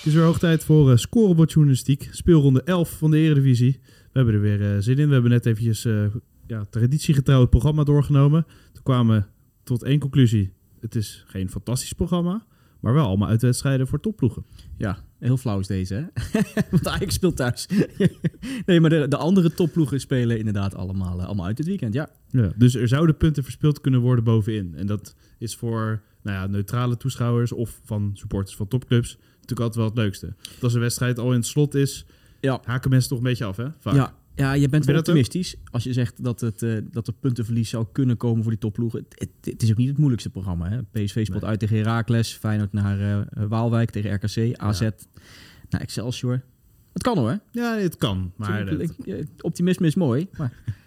[0.00, 2.08] Het is weer hoog tijd voor uh, scorebordjournalistiek.
[2.10, 3.80] Speelronde 11 van de Eredivisie.
[3.82, 5.06] We hebben er weer uh, zin in.
[5.06, 6.06] We hebben net eventjes uh,
[6.46, 8.46] ja, traditiegetrouw het programma doorgenomen.
[8.72, 9.24] Toen kwamen we
[9.62, 10.52] tot één conclusie.
[10.80, 12.46] Het is geen fantastisch programma,
[12.80, 14.44] maar wel allemaal uitwedstrijden voor topploegen.
[14.76, 16.30] Ja, heel flauw is deze, hè?
[16.70, 17.68] Want Ajax speelt thuis.
[18.66, 22.10] nee, maar de, de andere topploegen spelen inderdaad allemaal, allemaal uit dit weekend, ja.
[22.28, 22.52] ja.
[22.56, 24.74] Dus er zouden punten verspeeld kunnen worden bovenin.
[24.76, 29.76] En dat is voor nou ja, neutrale toeschouwers of van supporters van topclubs natuurlijk altijd
[29.76, 30.34] wel het leukste.
[30.42, 32.06] Want als een wedstrijd al in het slot is,
[32.40, 32.60] ja.
[32.64, 33.66] haken mensen toch een beetje af, hè?
[33.78, 33.94] Vaak.
[33.94, 37.68] Ja, ja, je bent wel optimistisch als je zegt dat, het, uh, dat er puntenverlies
[37.68, 38.98] zou kunnen komen voor die topploegen.
[38.98, 40.68] Het, het, het, is ook niet het moeilijkste programma.
[40.68, 40.82] Hè?
[40.82, 41.50] PSV speelt nee.
[41.50, 44.92] uit tegen Heracles, Feyenoord naar uh, Waalwijk tegen RKC, AZ ja.
[45.68, 46.42] naar Excelsior.
[46.92, 47.38] Het kan hoor.
[47.50, 48.32] Ja, het kan.
[48.36, 50.52] Maar het, optimisme is mooi, maar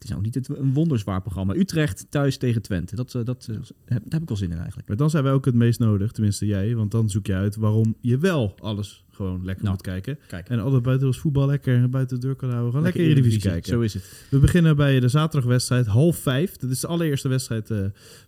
[0.00, 1.54] het is ook niet het, een wonderzwaar programma.
[1.54, 2.96] Utrecht thuis tegen Twente.
[2.96, 4.88] Dat, dat, dat, dat heb, ik wel zin in eigenlijk.
[4.88, 6.74] Maar dan zijn wij ook het meest nodig, tenminste jij.
[6.74, 10.18] Want dan zoek je uit waarom je wel alles gewoon lekker nou, moet kijken.
[10.26, 10.48] Kijk.
[10.48, 12.70] En altijd buiten ons voetbal lekker buiten de deur kan houden.
[12.70, 13.72] Gewoon lekker, lekker Eredivisie kijken.
[13.72, 14.26] Zo is het.
[14.30, 16.56] We beginnen bij de zaterdagwedstrijd, half vijf.
[16.56, 17.78] Dat is de allereerste wedstrijd uh,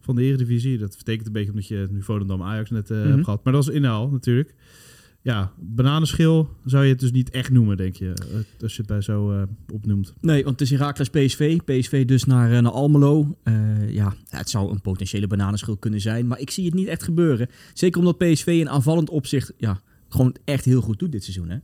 [0.01, 0.79] van de Eredivisie.
[0.79, 3.12] Dat betekent een beetje omdat je nu Volendam Ajax net uh, mm -hmm.
[3.12, 3.45] hebt gehad.
[3.45, 4.55] Maar dat is inhaal natuurlijk.
[5.23, 8.15] Ja, bananenschil zou je het dus niet echt noemen, denk je,
[8.62, 9.42] als je het bij zo uh,
[9.73, 10.14] opnoemt.
[10.20, 11.58] Nee, want het is Heracles PSV.
[11.64, 13.39] PSV dus naar, uh, naar Almelo.
[13.45, 17.02] Uh, ja, het zou een potentiële bananenschil kunnen zijn, maar ik zie het niet echt
[17.02, 17.48] gebeuren.
[17.74, 21.58] Zeker omdat PSV in aanvallend opzicht ja, gewoon echt heel goed doet dit seizoen, hè?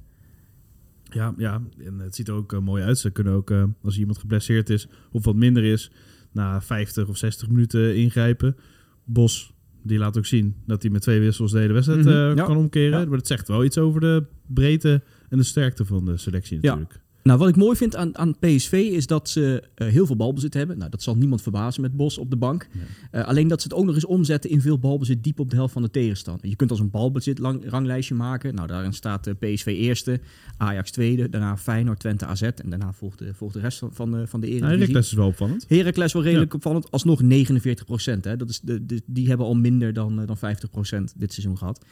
[1.03, 2.99] Ja, ja, en het ziet er ook mooi uit.
[2.99, 3.53] Ze kunnen ook,
[3.83, 5.91] als iemand geblesseerd is of wat minder is,
[6.33, 8.57] na 50 of 60 minuten ingrijpen.
[9.05, 9.53] Bos
[9.89, 12.37] die laat ook zien dat hij met twee wissels de hele wedstrijd mm-hmm.
[12.37, 12.45] ja.
[12.45, 13.09] kan omkeren.
[13.09, 17.01] Maar dat zegt wel iets over de breedte en de sterkte van de selectie natuurlijk.
[17.29, 20.55] Nou, wat ik mooi vind aan, aan PSV is dat ze uh, heel veel balbezit
[20.55, 20.79] hebben.
[20.79, 22.69] Nou, dat zal niemand verbazen met Bos op de bank.
[23.13, 25.57] Uh, alleen dat ze het ook nog eens omzetten in veel balbezit diep op de
[25.57, 26.49] helft van de tegenstander.
[26.49, 28.55] Je kunt als een balbezit lang, ranglijstje maken.
[28.55, 30.21] Nou, daarin staat uh, PSV eerste,
[30.57, 32.43] Ajax tweede, daarna Feyenoord, Twente, AZ.
[32.43, 34.77] En daarna volgt de, volgt de rest van, van de, van de Eredivisie.
[34.77, 35.65] Nou, Heracles is wel opvallend.
[35.69, 36.57] Heracles wel redelijk ja.
[36.57, 36.91] opvallend.
[36.91, 38.23] Alsnog 49 procent.
[38.23, 41.85] Dat is de, de, die hebben al minder dan, dan 50 procent dit seizoen gehad.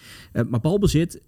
[0.49, 1.21] maar balbezit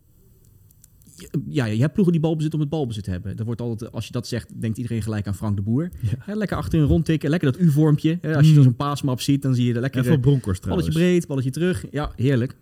[1.48, 3.36] ja, je hebt ploegen die balbezit om het balbezit te hebben.
[3.36, 5.90] Er wordt altijd, als je dat zegt, denkt iedereen gelijk aan Frank de Boer.
[6.26, 6.34] Ja.
[6.34, 8.18] Lekker achterin rondtikken, lekker dat U-vormpje.
[8.34, 8.62] Als je mm.
[8.62, 10.00] zo'n paasmap ziet, dan zie je er lekker...
[10.00, 11.84] Even Bronkhorst Balletje breed, balletje terug.
[11.90, 12.56] Ja, heerlijk.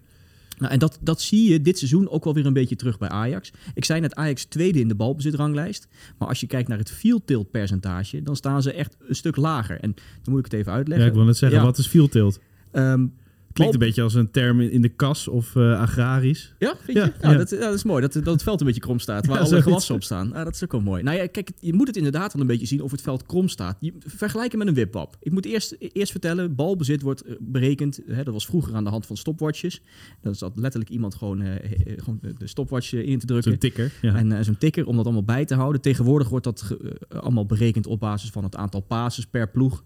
[0.59, 3.09] Nou, en dat, dat zie je dit seizoen ook wel weer een beetje terug bij
[3.09, 3.53] Ajax.
[3.75, 5.89] Ik zei net Ajax tweede in de balbezitranglijst.
[6.19, 9.37] Maar als je kijkt naar het field tilt percentage, dan staan ze echt een stuk
[9.37, 9.81] lager.
[9.81, 11.05] En dan moet ik het even uitleggen.
[11.05, 11.65] Ja, ik wil net zeggen, ja.
[11.65, 12.41] wat is field tilt?
[12.73, 13.13] Um,
[13.57, 16.55] Klinkt een beetje als een term in de kas of uh, agrarisch.
[16.59, 17.13] Ja, vind je?
[17.23, 17.37] Ja, ja.
[17.37, 18.01] Dat, dat is mooi.
[18.01, 20.35] Dat, dat het veld een beetje krom staat, waar ja, alle gewassen op staan.
[20.35, 21.03] Ah, dat is ook wel mooi.
[21.03, 23.49] Nou ja, kijk, je moet het inderdaad wel een beetje zien of het veld krom
[23.49, 23.77] staat.
[23.81, 25.17] Je, vergelijken met een wipwap.
[25.21, 28.01] Ik moet eerst, eerst vertellen, balbezit wordt berekend.
[28.07, 29.83] Hè, dat was vroeger aan de hand van stopwatches.
[30.21, 31.53] Dat zat letterlijk iemand gewoon, uh,
[31.97, 33.51] gewoon de stopwatch in te drukken.
[33.51, 33.93] Zo'n tikker.
[34.03, 35.81] En uh, zo'n tikker om dat allemaal bij te houden.
[35.81, 36.77] Tegenwoordig wordt dat
[37.09, 39.83] allemaal berekend op basis van het aantal passes per ploeg.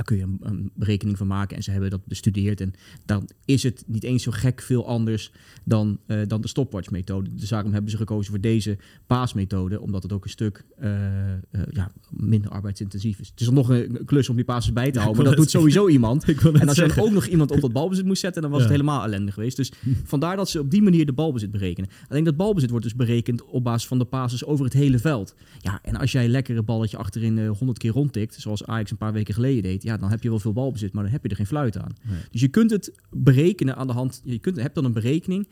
[0.00, 2.60] Daar kun je een, een, berekening van maken en ze hebben dat bestudeerd.
[2.60, 2.72] En
[3.04, 5.32] dan is het niet eens zo gek veel anders
[5.64, 7.34] dan, uh, dan de stopwatch-methode.
[7.34, 11.60] Dus daarom hebben ze gekozen voor deze paasmethode, omdat het ook een stuk uh, uh,
[11.70, 13.28] ja, minder arbeidsintensief is.
[13.28, 15.88] Het is nog een klus om die passes bij te houden, maar dat doet sowieso
[15.88, 16.24] iemand.
[16.60, 18.66] En als je dan ook nog iemand op dat balbezit moest zetten, dan was ja.
[18.66, 19.56] het helemaal ellendig geweest.
[19.56, 19.72] Dus
[20.04, 21.90] vandaar dat ze op die manier de balbezit berekenen.
[22.08, 25.34] Alleen dat balbezit wordt dus berekend op basis van de passes over het hele veld.
[25.58, 29.12] Ja, en als jij lekker een balletje achterin 100 keer rondtikt, zoals Ajax een paar
[29.12, 31.36] weken geleden deed, ja, dan heb je wel veel balbezit, maar dan heb je er
[31.36, 31.94] geen fluit aan.
[32.02, 32.18] Nee.
[32.30, 35.48] Dus je kunt het berekenen aan de hand, je kunt, hebt dan een berekening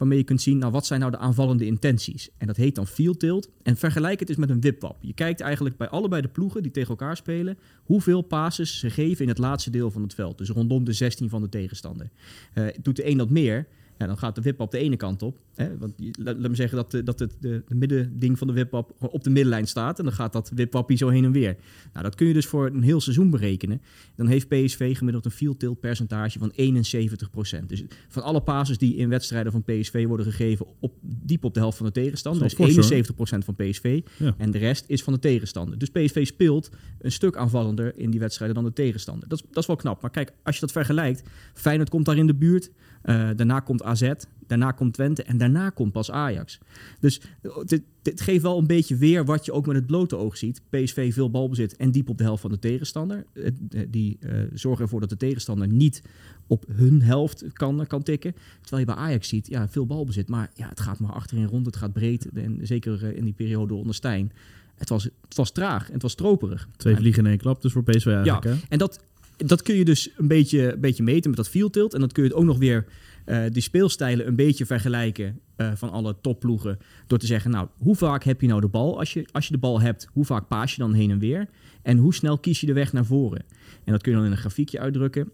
[0.00, 2.30] waarmee je kunt zien, nou wat zijn nou de aanvallende intenties?
[2.38, 3.48] En dat heet dan field tilt.
[3.62, 4.96] En vergelijk het eens met een wipwap.
[5.00, 9.22] Je kijkt eigenlijk bij allebei de ploegen die tegen elkaar spelen, hoeveel passes ze geven
[9.22, 10.38] in het laatste deel van het veld.
[10.38, 12.10] Dus rondom de 16 van de tegenstander.
[12.54, 13.66] Uh, doet de een dat meer,
[14.00, 15.38] Ja, dan gaat de wipwap de ene kant op.
[15.54, 15.78] Hè?
[15.78, 18.88] Want laat, laat me zeggen dat, de, dat het de, de middending van de gewoon
[18.98, 19.98] op de middenlijn staat.
[19.98, 21.56] En dan gaat dat wipwappie zo heen en weer.
[21.92, 23.80] Nou, dat kun je dus voor een heel seizoen berekenen.
[24.14, 27.66] Dan heeft PSV gemiddeld een field tilt percentage van 71%.
[27.66, 31.60] Dus van alle passes die in wedstrijden van PSV worden gegeven op, diep op de
[31.60, 32.42] helft van de tegenstander.
[32.42, 34.02] Dus wel fors, 71% van PSV.
[34.16, 34.34] Ja.
[34.38, 35.78] En de rest is van de tegenstander.
[35.78, 36.70] Dus PSV speelt
[37.00, 39.28] een stuk aanvallender in die wedstrijden dan de tegenstander.
[39.28, 40.02] Dat is, dat is wel knap.
[40.02, 41.22] Maar kijk, als je dat vergelijkt.
[41.54, 42.70] Feyenoord komt daar in de buurt.
[43.02, 44.12] Eh, daarna komt AZ.
[44.46, 45.22] Daarna komt Twente.
[45.22, 46.58] En daarna komt pas Ajax.
[47.00, 50.16] Dus eh, dit, dit geeft wel een beetje weer wat je ook met het blote
[50.16, 50.60] oog ziet.
[50.70, 53.24] PSV veel balbezit en diep op de helft van de tegenstander.
[53.32, 53.50] Eh,
[53.88, 54.18] Die
[54.54, 56.02] zorgen ervoor dat de tegenstander niet
[56.46, 58.34] op hun helft kan, kan tikken.
[58.60, 60.28] Terwijl je bij Ajax ziet, ja, veel balbezit.
[60.28, 61.66] Maar ja, het gaat maar achterin rond.
[61.66, 62.28] Het gaat breed.
[62.34, 64.32] En zeker in die periode onder Stijn.
[64.74, 66.68] Het was, het was traag en het was stroperig.
[66.76, 68.44] Twee En- vliegen in één klap, dus voor PSV eigenlijk.
[68.44, 68.56] ja, hè?
[68.68, 69.04] en dat,
[69.46, 71.94] dat kun je dus een beetje, een beetje meten met dat field tilt.
[71.94, 72.86] En dan kun je het ook nog weer
[73.24, 76.78] eh, die speelstijlen een beetje vergelijken eh, van alle topploegen.
[77.06, 78.98] Door te zeggen, nou, hoe vaak heb je nou de bal?
[78.98, 81.48] Als je, als je de bal hebt, hoe vaak paas je dan heen en weer?
[81.82, 83.44] En hoe snel kies je de weg naar voren?
[83.84, 85.32] En dat kun je dan in een grafiekje uitdrukken.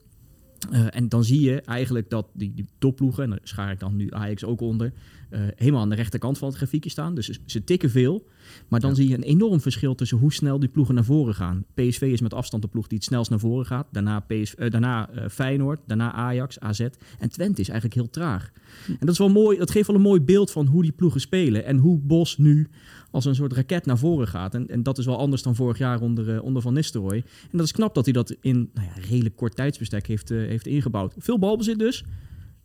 [0.70, 3.96] Eh, en dan zie je eigenlijk dat die, die topploegen, en daar schaar ik dan
[3.96, 4.92] nu Ajax ook onder,
[5.30, 7.14] eh, helemaal aan de rechterkant van het grafiekje staan.
[7.14, 8.26] Dus ze, ze tikken veel.
[8.68, 11.64] Maar dan zie je een enorm verschil tussen hoe snel die ploegen naar voren gaan.
[11.74, 13.86] PSV is met afstand de ploeg die het snelst naar voren gaat.
[13.92, 16.80] Daarna, PSV, eh, daarna Feyenoord, daarna Ajax, AZ.
[17.18, 18.52] En Twente is eigenlijk heel traag.
[18.86, 21.20] En dat, is wel mooi, dat geeft wel een mooi beeld van hoe die ploegen
[21.20, 21.64] spelen.
[21.64, 22.68] En hoe Bos nu
[23.10, 24.54] als een soort raket naar voren gaat.
[24.54, 27.24] En, en dat is wel anders dan vorig jaar onder, onder Van Nistelrooy.
[27.50, 30.30] En dat is knap dat hij dat in nou ja, redelijk kort tijdsbestek heeft,
[30.62, 31.14] heeft ingebouwd.
[31.18, 32.04] Veel balbezit dus.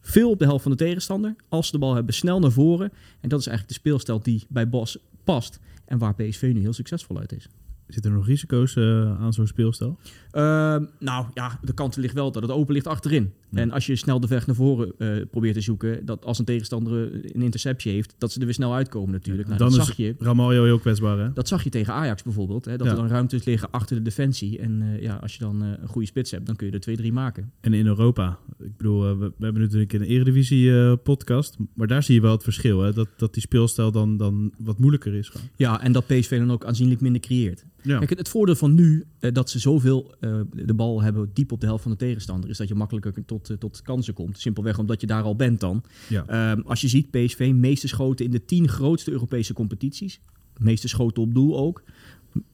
[0.02, 1.36] Veel op de helft van de tegenstander.
[1.50, 2.92] Als ze de bal hebben, snel naar voren.
[3.20, 5.60] En dat is eigenlijk de speelstijl die bij Bos past.
[5.86, 7.48] En waar PSV nu heel succesvol uit is.
[7.88, 9.98] Zitten er nog risico's eh, aan zo'n speelstijl?
[10.32, 13.32] Ehm, nou ja, de kant ligt wel dat het open ligt achterin.
[13.52, 16.46] En als je snel de weg naar voren eh, probeert te zoeken, dat als een
[16.46, 19.48] tegenstander eh, een interceptie heeft, dat ze er weer snel uitkomen natuurlijk.
[19.48, 20.16] Nou, dan dat zag je.
[20.20, 21.34] Ramaljo heel kwetsbaar, hè?
[21.34, 22.66] Dat zag je tegen Ajax bijvoorbeeld.
[22.66, 22.94] Hè, dat Ja.
[22.94, 24.60] er dan ruimtes liggen achter de defensie.
[24.60, 26.96] En eh, ja, als je dan een goede spits hebt, dan kun je er twee,
[26.98, 27.52] drie maken.
[27.62, 28.38] En in Europa.
[28.60, 31.58] Ik bedoel, we, we hebben natuurlijk een Eredivisie-podcast.
[31.74, 32.94] maar daar zie je wel het verschil, hè?
[32.94, 35.30] Dat, dat die speelstijl dan, dan wat moeilijker is.
[35.30, 35.48] Gewoon.
[35.56, 37.66] Ja, en dat PSV dan ook aanzienlijk minder creëert.
[37.84, 41.60] Kijk, het, het voordeel van nu, dat ze zoveel eh, de bal hebben diep op
[41.60, 44.40] de helft van de tegenstander, is dat je makkelijker tot, eh, tot kansen komt.
[44.40, 45.84] Simpelweg omdat je daar al bent dan.
[46.10, 46.26] Ja.
[46.28, 50.20] Ehm, als je ziet, PSV meeste schoten in de tien grootste Europese competities.
[50.58, 51.84] Meeste schoten op doel ook.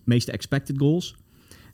[0.04, 1.16] Meeste expected goals.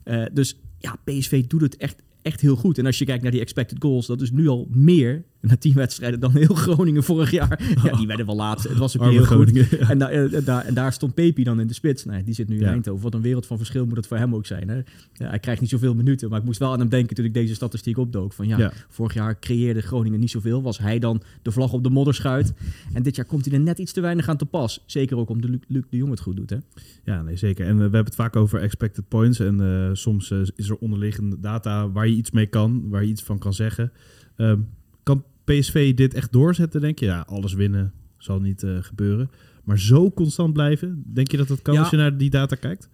[0.02, 2.78] Eh, dus ja, PSV doet het echt, echt heel goed.
[2.78, 5.74] En als je kijkt naar die expected goals, dat is nu al meer na tien
[5.74, 7.62] wedstrijden dan heel Groningen vorig jaar.
[7.84, 8.68] Ja, die werden wel laatst.
[8.68, 9.26] Het was ook heel goed.
[9.26, 9.88] Groningen, ja.
[9.90, 12.04] En, daar- eh, en daar stond Pepi dan in de spits.
[12.04, 12.68] Nou, die zit nu in Ja.
[12.70, 13.02] Eindhoven.
[13.02, 14.68] Wat een wereld van verschil moet het voor hem ook zijn.
[14.68, 14.76] Hè?
[15.12, 16.28] Ja, hij krijgt niet zoveel minuten.
[16.30, 18.32] Maar ik moest wel aan hem denken toen ik deze statistiek opdook.
[18.32, 18.72] Van ja, Ja.
[18.88, 20.62] vorig jaar creëerde Groningen niet zoveel.
[20.62, 22.52] Was hij dan de vlag op de modderschuit.
[22.92, 24.82] En dit jaar komt hij er net iets te weinig aan te pas.
[24.86, 26.50] Zeker ook omdat Luc, Luc de Jong het goed doet.
[26.50, 26.56] Hè?
[27.04, 27.64] Ja, nee, zeker.
[27.64, 29.38] En eh, we hebben het vaak over expected points.
[29.38, 33.08] En eh, soms eh, is er onderliggende data waar je iets mee kan, waar je
[33.10, 33.92] iets van kan zeggen.
[34.36, 34.58] Ehm,
[35.02, 37.04] kan PSV dit echt doorzetten, denk je?
[37.06, 39.30] Ja, alles winnen zal niet eh, gebeuren.
[39.64, 41.80] Maar zo constant blijven, denk je dat dat kan Ja.
[41.80, 42.88] als je naar die data kijkt?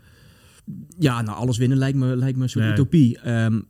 [0.98, 2.72] Ja, nou alles winnen lijkt me, lijkt me een soort Nee.
[2.74, 3.18] utopie.
[3.18, 3.60] Ehm,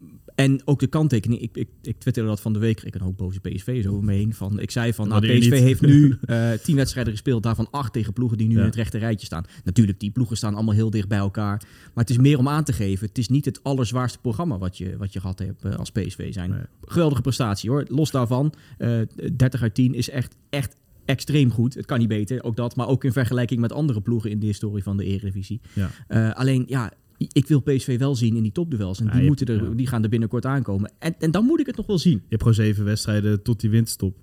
[0.40, 1.40] en ook de kanttekening.
[1.40, 2.80] Ik, ik, ik twitterde dat van de week.
[2.82, 4.34] Ik een hoop boze PSV's over me heen.
[4.34, 7.42] Van, ik zei van, nou, PSV heeft nu eh, tien wedstrijden gespeeld.
[7.42, 8.60] Daarvan acht tegen ploegen die nu Ja.
[8.60, 9.44] in het rechte rijtje staan.
[9.64, 11.56] Natuurlijk, die ploegen staan allemaal heel dicht bij elkaar.
[11.94, 13.06] Maar het is meer om aan te geven.
[13.06, 16.32] Het is niet het allerzwaarste programma wat je, wat je gehad hebt eh, als PSV
[16.32, 16.50] zijn.
[16.50, 16.60] Nee.
[16.84, 17.84] Geweldige prestatie hoor.
[17.88, 18.98] Los daarvan, eh
[19.36, 21.74] 30 uit 10 is echt, echt extreem goed.
[21.74, 22.76] Het kan niet beter, ook dat.
[22.76, 25.60] Maar ook in vergelijking met andere ploegen in de historie van de Eredivisie.
[25.72, 26.32] Ja.
[26.32, 26.92] Alleen, ja,
[27.28, 29.00] ik wil PSV wel zien in die topduels.
[29.00, 29.70] En Ja, die, je moeten er, ja.
[29.70, 30.92] die gaan er binnenkort aankomen.
[30.98, 32.12] En, en dan moet ik het nog wel zien.
[32.12, 34.16] Je hebt gewoon zeven wedstrijden tot die winststop.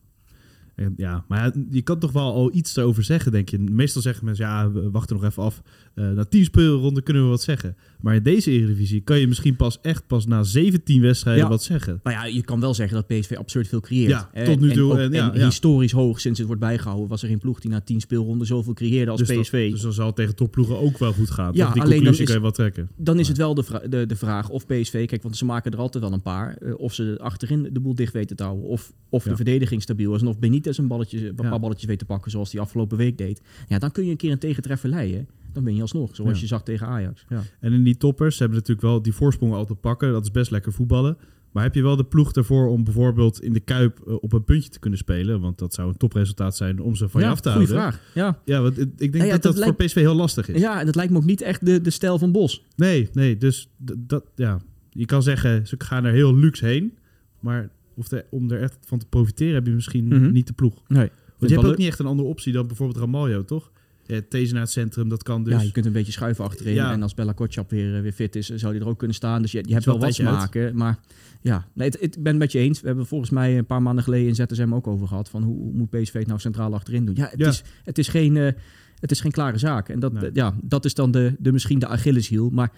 [0.77, 3.59] En ja, maar ja, je kan toch wel al iets erover zeggen, denk je.
[3.59, 5.61] Meestal zeggen mensen, ja, we wachten nog even af.
[5.93, 7.75] Eh, na tien speelronden kunnen we wat zeggen.
[8.01, 11.49] Maar in deze Eredivisie kan je misschien pas echt pas na 17 wedstrijden Ja.
[11.49, 11.99] wat zeggen.
[12.03, 14.09] Nou ja, je kan wel zeggen dat PSV absurd veel creëert.
[14.09, 15.45] Ja, Eh, tot nu toe, ook- en ja, ja.
[15.45, 18.73] historisch hoog, sinds het wordt bijgehouden, was er geen ploeg die na tien speelronden zoveel
[18.73, 19.71] creëerde als dus dat- PSV.
[19.71, 21.53] dus dan zal het tegen topploegen ook wel goed gaan.
[21.53, 21.71] Ja?
[21.73, 22.89] Die alleen dan is- kan je wel trekken.
[22.97, 25.79] Dan is het wel de, de, de vraag of PSV, kijk, want ze maken er
[25.79, 28.93] altijd wel een paar, eh, of ze achterin de boel dicht weten te houden, of,
[29.09, 31.49] of de verdediging stabiel is, en of Benitez een, balletje, een Ja.
[31.49, 33.41] paar balletjes weet te pakken, zoals hij afgelopen week deed.
[33.67, 35.27] Ja, dan kun je een keer een tegentreffer leiden.
[35.53, 36.41] Dan ben je alsnog, zoals Ja.
[36.41, 37.25] je zag tegen Ajax.
[37.29, 37.41] Ja.
[37.59, 40.11] En in die toppers ze hebben natuurlijk wel die voorsprong al te pakken.
[40.11, 41.17] Dat is best lekker voetballen.
[41.51, 44.43] Maar heb je wel de ploeg ervoor om bijvoorbeeld in de Kuip eh, op een
[44.43, 45.41] puntje te kunnen spelen?
[45.41, 47.69] Want dat zou een topresultaat zijn om ze van je af te houden.
[47.69, 48.01] vraag.
[48.13, 48.39] Ja.
[48.45, 50.61] Ja, want ik denk Nou ja, dat dat dat, lijkt- voor PSV heel lastig is.
[50.61, 52.63] ja, en dat lijkt me ook niet echt de, de stijl van Bos.
[52.75, 54.59] Nee, nee, dus dat, ja.
[54.89, 56.93] Je kan zeggen, ze gaan er heel luxe heen.
[57.39, 60.31] Maar of de, om er echt van te profiteren, heb je misschien Mhm.
[60.31, 60.73] niet de ploeg.
[60.87, 60.97] Nee.
[60.99, 61.77] Want je hebt ook leuk.
[61.77, 63.71] niet echt een andere optie dan bijvoorbeeld Ramaljo, toch?
[64.05, 65.53] Ja, These naar het centrum, dat kan dus.
[65.53, 66.73] ja, je kunt een beetje schuiven achterin.
[66.73, 66.91] Ja.
[66.91, 69.41] En als Bella Kotschap weer, eh, weer fit is, zou die er ook kunnen staan.
[69.41, 70.75] Dus je, je hebt wel wat tijdje smaken.
[70.75, 70.99] Maar
[71.41, 72.81] ja, nee, ik ben het met je eens.
[72.81, 75.29] We hebben volgens mij een paar maanden geleden in ZSM ook over gehad.
[75.29, 77.15] Van hoe, hoe moet PSV het nou centraal achterin doen?
[77.15, 77.47] Ja, het, Ja.
[77.47, 78.51] Is, het, is, geen, eh,
[78.99, 79.89] het is geen klare zaak.
[79.89, 80.29] En dat, Nee.
[80.33, 82.49] ja, dat is dan de, de, misschien de Achilleshiel.
[82.49, 82.71] Maar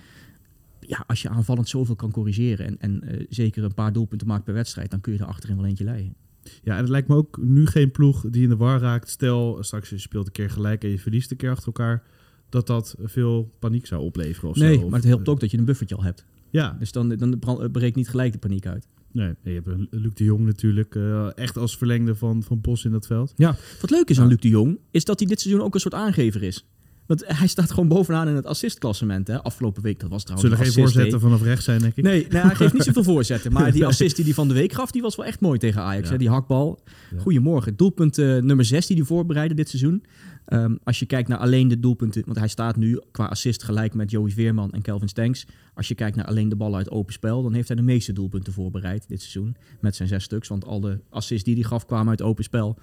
[0.89, 2.65] ja, als je aanvallend zoveel kan corrigeren...
[2.65, 4.91] en, en eh, zeker een paar doelpunten maakt per wedstrijd...
[4.91, 6.15] dan kun je er achterin wel eentje leiden.
[6.63, 9.09] Ja, en het lijkt me ook nu geen ploeg die in de war raakt.
[9.09, 12.03] Stel, straks je speelt een keer gelijk en je verliest een keer achter elkaar.
[12.49, 14.63] Dat dat veel paniek zou opleveren of zo.
[14.63, 16.25] Nee, Of, maar het helpt eh, ook dat je een buffertje al hebt.
[16.49, 18.87] Ja, Dus dan, dan brand- breekt niet gelijk de paniek uit.
[19.11, 20.95] nee, je hebt Luc de Jong natuurlijk.
[20.95, 23.33] eh, echt als verlengde van, van Bos in dat veld.
[23.81, 25.93] Wat leuk is aan Luc de Jong, is dat hij dit seizoen ook een soort
[25.93, 26.65] aangever is.
[27.09, 29.27] Want hij staat gewoon bovenaan in het assistklassement.
[29.27, 29.43] Hè?
[29.43, 32.03] Afgelopen week, dat was trouwens Zullen een geen voorzetten vanaf rechts zijn, denk ik.
[32.03, 33.51] Nee, nee, hij geeft niet zoveel voorzetten.
[33.51, 35.81] Maar die assist die hij van de week gaf, die was wel echt mooi tegen
[35.81, 36.05] Ajax.
[36.05, 36.11] Ja.
[36.11, 36.17] Hè?
[36.17, 36.79] Die hakbal.
[37.11, 37.19] Ja.
[37.19, 37.75] Goedemorgen.
[37.75, 40.03] Doelpunt eh, nummer 6 die hij voorbereidde dit seizoen.
[40.45, 42.23] Ehm, als je kijkt naar alleen de doelpunten...
[42.25, 45.45] Want hij staat nu qua assist gelijk met Joey Veerman en Kelvin Stenks.
[45.73, 47.43] Als je kijkt naar alleen de ballen uit open spel...
[47.43, 49.55] dan heeft hij de meeste doelpunten voorbereid dit seizoen.
[49.79, 50.47] Met zijn zes stuks.
[50.47, 52.77] Want al de assists die hij gaf kwamen uit open spel.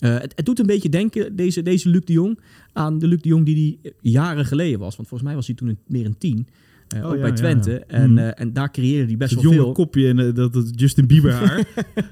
[0.00, 2.38] Eh, het, doet een beetje denken, deze, deze Luc de Jong...
[2.72, 4.96] aan de Luc de Jong die hij jaren geleden was.
[4.96, 6.48] Want volgens mij was hij toen meer een tien.
[6.88, 7.70] Eh, Oh, ook ja, bij Twente.
[7.70, 7.78] ja.
[7.86, 8.18] En, Mhm.
[8.18, 9.72] eh, en daar creëerde hij best Dat wel jonge veel.
[9.72, 11.64] kopje en eh, dat, dat Justin Bieber haar.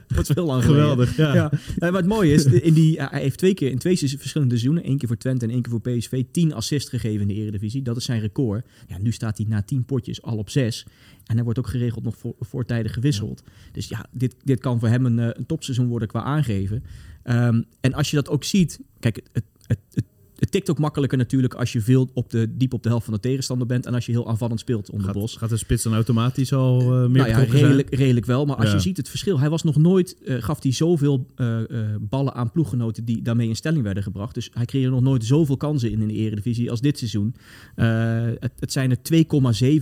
[0.07, 0.65] Dat is heel lang.
[0.65, 1.51] Geweldig, ja.
[1.79, 5.09] Het mooie is, in die, hij heeft twee keer in twee verschillende seizoenen, één keer
[5.09, 7.83] voor Twente en één keer voor PSV, tien assists gegeven in de Eredivisie.
[7.83, 8.67] Dat is zijn record.
[8.87, 10.87] Ja, nu staat hij na tien potjes al op zes.
[11.27, 13.43] En hij wordt ook geregeld nog voor, voortijdig gewisseld.
[13.73, 16.83] Dus ja, dit, dit kan voor hem een, een topseizoen worden qua aangeven.
[17.23, 20.05] Ehm, en als je dat ook ziet, kijk, het, het, het, het,
[20.45, 23.15] het tikt ook makkelijker natuurlijk als je veel op de, diep op de helft van
[23.15, 25.31] de tegenstander bent en als je heel aanvallend speelt onder Bos.
[25.31, 27.51] Gaat, gaat de spits dan automatisch al eh, meer Nou ja, zijn?
[27.51, 28.45] redelijk, redelijk wel.
[28.47, 28.75] Maar als Ja.
[28.75, 31.59] je ziet het verschil, hij was nog nooit, eh, gaf hij zoveel eh,
[32.01, 34.35] ballen aan ploeggenoten die daarmee in stelling werden gebracht.
[34.35, 37.35] Dus hij creëerde nog nooit zoveel kansen in in de Eredivisie als dit seizoen.
[37.75, 38.99] Het, het zijn er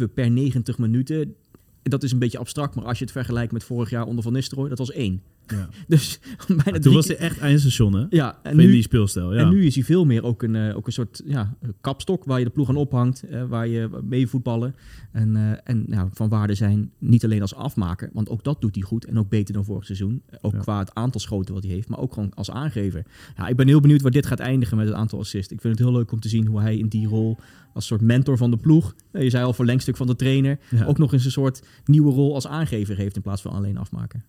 [0.01, 1.35] 2,7 per 90 minuten.
[1.83, 4.33] Dat is een beetje abstract, maar als je het vergelijkt met vorig jaar onder Van
[4.33, 5.23] Nistelrooy, dat was één.
[5.53, 5.69] Ja.
[5.89, 8.05] Dus bijna Toen drie was hij echt eindstation, hè?
[8.11, 9.41] Ja, en in nu, die speelstijl, ja.
[9.41, 12.39] en nu is hij veel meer ook een, eh, ook een soort ja, kapstok waar
[12.39, 14.75] je de ploeg aan ophangt, eh, waar je mee voetballen.
[15.13, 18.75] En, eh, en nou, van waarde zijn niet alleen als afmaker, want ook dat doet
[18.75, 20.23] hij goed en ook beter dan vorig seizoen.
[20.41, 20.59] Ook Ja.
[20.59, 23.05] qua het aantal schoten wat hij heeft, maar ook gewoon als aangever.
[23.37, 25.53] Ja, ik ben heel benieuwd waar dit gaat eindigen met het aantal assists.
[25.53, 27.39] Ik vind het heel leuk om te zien hoe hij in die rol
[27.75, 30.85] als soort mentor van de ploeg, eh, je zei al verlengstuk van de trainer, Ja.
[30.85, 34.25] ook nog eens een soort nieuwe rol als aangever heeft in plaats van alleen afmaken.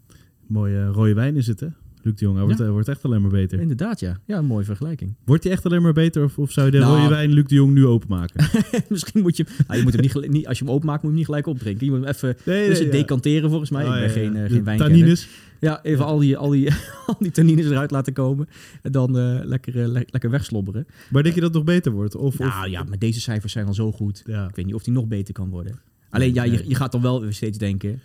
[0.47, 1.67] Mooie rode wijn is het, hè?
[2.01, 2.63] Luc de Jong, hij wordt, Ja.
[2.63, 3.59] hij wordt echt alleen maar beter.
[3.59, 4.17] Inderdaad, ja.
[4.25, 5.15] Ja, een mooie vergelijking.
[5.25, 6.23] Wordt hij echt alleen maar beter?
[6.23, 6.97] Of, of zou je de Nou.
[6.97, 8.45] rode wijn Luc de Jong nu openmaken?
[8.89, 11.17] Misschien moet je, nou, je moet hem niet, niet, als je hem openmaakt, moet je
[11.17, 11.85] hem niet gelijk opdrinken.
[11.85, 12.91] Je moet hem even Nee, dus ja.
[12.91, 13.87] decanteren volgens mij.
[13.87, 15.27] Oh, ik ben geen, eh, geen tannines.
[15.59, 16.69] Ja, even Al, die, al, die,
[17.07, 18.47] al die tannines eruit laten komen.
[18.81, 20.85] En dan eh, lekker, eh, le- lekker wegslobberen.
[21.09, 22.15] Maar denk je dat het nog beter wordt?
[22.15, 24.23] Of, of, Nou ja, maar deze cijfers zijn al zo goed.
[24.25, 25.79] Ik weet niet of die nog beter kan worden.
[26.09, 28.01] Alleen ja, je, je gaat dan wel steeds denken...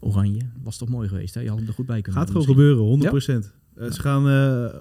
[0.00, 1.40] Oranje, was toch mooi geweest, hè?
[1.40, 3.54] Je had hem er goed bij kunnen Gaat gewoon gebeuren, 100%.
[3.74, 4.74] Eh, ze gaan eh,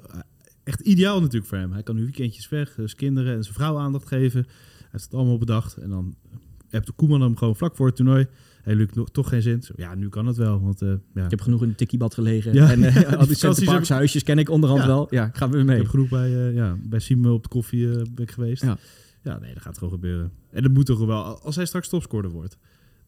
[0.63, 1.71] echt ideaal natuurlijk voor hem.
[1.71, 4.43] Hij kan nu weekendjes weg, eh, zijn kinderen en zijn vrouw aandacht geven.
[4.43, 5.77] Hij heeft het allemaal bedacht.
[5.77, 6.15] En dan
[6.69, 8.27] hebt de Koeman hem gewoon vlak voor het toernooi.
[8.61, 9.63] Hij lukt nog toch geen zin.
[9.75, 10.61] Ja, nu kan het wel.
[10.61, 10.79] Want
[11.13, 12.53] ja, Ik heb genoeg in de tikkiebad gelegen.
[12.53, 12.71] Ja.
[12.71, 14.87] En eh, al die Centerparks huisjes ken ik onderhand Ja.
[14.87, 15.07] wel.
[15.09, 15.77] Ja, gaan we weer ik mee.
[15.77, 18.63] heb genoeg bij, eh ja, bij Simon op de koffie ben ik geweest.
[18.63, 18.77] Ja.
[19.23, 19.39] Ja.
[19.39, 20.31] nee, dat gaat gewoon gebeuren.
[20.51, 21.23] En dat moet toch wel.
[21.23, 22.57] Als hij straks topscorer wordt.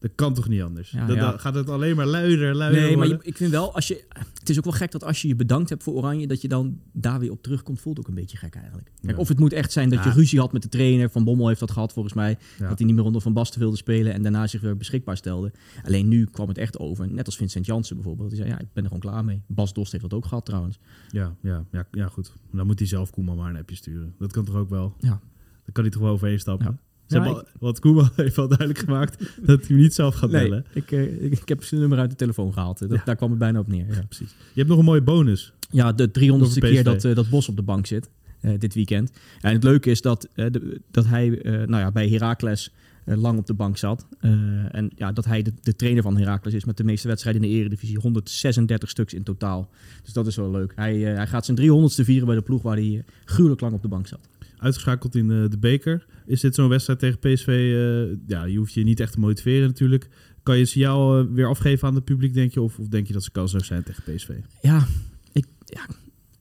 [0.02, 0.90] Dat kan toch niet anders?
[0.90, 3.88] Ja, dan gaat het alleen maar luider, luider Nee, maar je- ik vind wel, als
[3.88, 4.04] je,
[4.38, 6.48] het is ook wel gek dat als je je bedankt hebt voor Oranje, dat je
[6.48, 8.90] dan daar weer op terugkomt, voelt ook een beetje gek eigenlijk.
[9.02, 9.18] Kijk.
[9.18, 11.10] Of het moet echt zijn dat je ruzie had met de trainer.
[11.10, 12.38] Van Bommel heeft dat gehad volgens mij.
[12.68, 15.52] Dat hij niet meer onder Van Basten wilde spelen en daarna zich weer beschikbaar stelde.
[15.84, 17.12] Alleen nu kwam het echt over.
[17.12, 18.28] Net als Vincent Jansen bijvoorbeeld.
[18.28, 19.42] Die zei, ja, ik ben er gewoon klaar mee.
[19.46, 20.78] Bas Dost heeft dat ook gehad trouwens.
[21.10, 22.32] Ja, ja, ja, ja, goed.
[22.52, 24.14] Dan moet hij zelf Koeman maar een appje sturen.
[24.18, 24.94] Dat kan toch ook wel?
[25.00, 25.20] Ja.
[25.64, 26.78] Dan kan hij toch wel overheen stappen?
[27.12, 30.42] Hebben al- want Koeman heeft al duidelijk gemaakt dat hij hem niet zelf gaat Nee,
[30.48, 30.64] bellen.
[30.74, 32.78] ik, eh, ik, ik heb zijn nummer uit de telefoon gehaald.
[32.78, 33.02] Dat, Ja.
[33.04, 33.86] Daar kwam het bijna op neer.
[33.88, 34.02] Ja.
[34.08, 34.30] Precies.
[34.30, 35.52] Je hebt nog een mooie bonus.
[35.70, 38.08] Ja, de 300ste Over keer dat, eh, dat Bos op de bank zit.
[38.40, 39.10] eh, dit weekend.
[39.40, 42.70] En het leuke is dat, eh, de- dat hij eh, nou ja, bij Heracles
[43.04, 44.06] eh, lang op de bank zat.
[44.20, 44.30] Eh,
[44.74, 47.48] en ja, dat hij de, de trainer van Heracles is met de meeste wedstrijden in
[47.50, 47.98] de Eredivisie.
[47.98, 49.68] 136 stuks in totaal.
[50.04, 50.72] Dus dat is wel leuk.
[50.76, 53.74] Hij, eh, hij gaat zijn 300ste vieren bij de ploeg waar hij eh, gruwelijk lang
[53.74, 54.28] op de bank zat.
[54.62, 56.06] Uitgeschakeld in eh, de beker.
[56.26, 57.46] Is dit zo'n wedstrijd tegen PSV?
[57.48, 60.08] eh, ja, je hoeft je niet echt te motiveren natuurlijk.
[60.42, 62.60] Kan je een signaal eh, weer afgeven aan het publiek, denk je?
[62.60, 64.28] Of, of denk je dat ze kansloos zijn tegen PSV?
[64.62, 64.86] Ja,
[65.32, 65.86] ik, ja,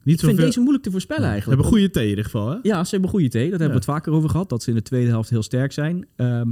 [0.04, 1.62] Niet ik vind deze moeilijk te voorspellen Ze eigenlijk.
[1.62, 2.58] hebben goede thee in ieder geval, hè?
[2.62, 3.50] Ja, ze hebben goede thee.
[3.50, 4.50] Dat hebben we het vaker over gehad.
[4.50, 6.08] Dat ze in de tweede helft heel sterk zijn.
[6.16, 6.50] Ehm,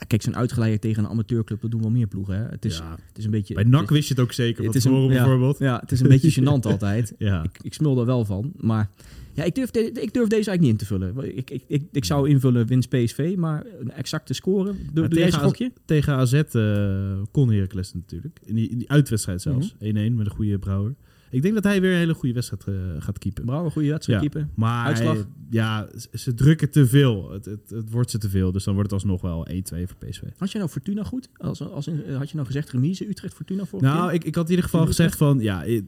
[0.00, 2.34] Ja, kijk, zo'n uitgeleider tegen een amateurclub, dat doen wel meer ploegen.
[2.36, 2.42] Hè?
[2.48, 2.90] Het, is, Ja.
[3.08, 3.54] het is een beetje...
[3.54, 5.58] Bij NAC wist je het ook zeker het is een, ja, bijvoorbeeld.
[5.58, 7.14] Ja, het is een beetje gênant altijd.
[7.18, 7.42] Ja.
[7.42, 8.52] Ik, ik smul er wel van.
[8.56, 8.90] Maar
[9.34, 11.36] ja, ik, durf de- ik durf deze eigenlijk niet in te vullen.
[11.36, 14.64] Ik, ik, ik, ik zou invullen winst PSV, maar een exacte score.
[14.92, 15.72] Doe, doe tegen?
[15.84, 18.38] Tegen AZ eh kon Heracles natuurlijk.
[18.44, 19.74] In die, in die uitwedstrijd zelfs.
[19.74, 20.14] 1-1 Mhm.
[20.14, 20.94] met een goede Brouwer.
[21.30, 23.44] Ik denk dat hij weer een hele goede wedstrijd eh, gaat keepen.
[23.44, 24.28] Brouwer, goede wedstrijd, Ja.
[24.28, 24.50] keeper.
[24.54, 25.14] Maar Uitslag?
[25.14, 27.30] hij- ja, ze- drukken te veel.
[27.30, 28.52] Het, het, het wordt ze te veel.
[28.52, 30.22] Dus dan wordt het alsnog wel 1-2 voor PSV.
[30.36, 31.28] Had je nou Fortuna goed?
[31.36, 34.34] Als, als, in- eh, had je nou gezegd remise Utrecht Fortuna vorige Nou, ik, ik
[34.34, 35.38] had in ieder geval gezegd van...
[35.40, 35.82] Ja, eh, eh,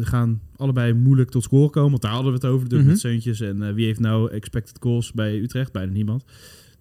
[0.00, 1.90] gaan allebei moeilijk tot scoren komen.
[1.90, 2.76] Want daar hadden we het over.
[2.76, 2.86] Mhm.
[2.86, 3.40] met Seuntjes.
[3.40, 5.72] En wie heeft nou expected goals bij Utrecht?
[5.72, 6.24] Bijna niemand.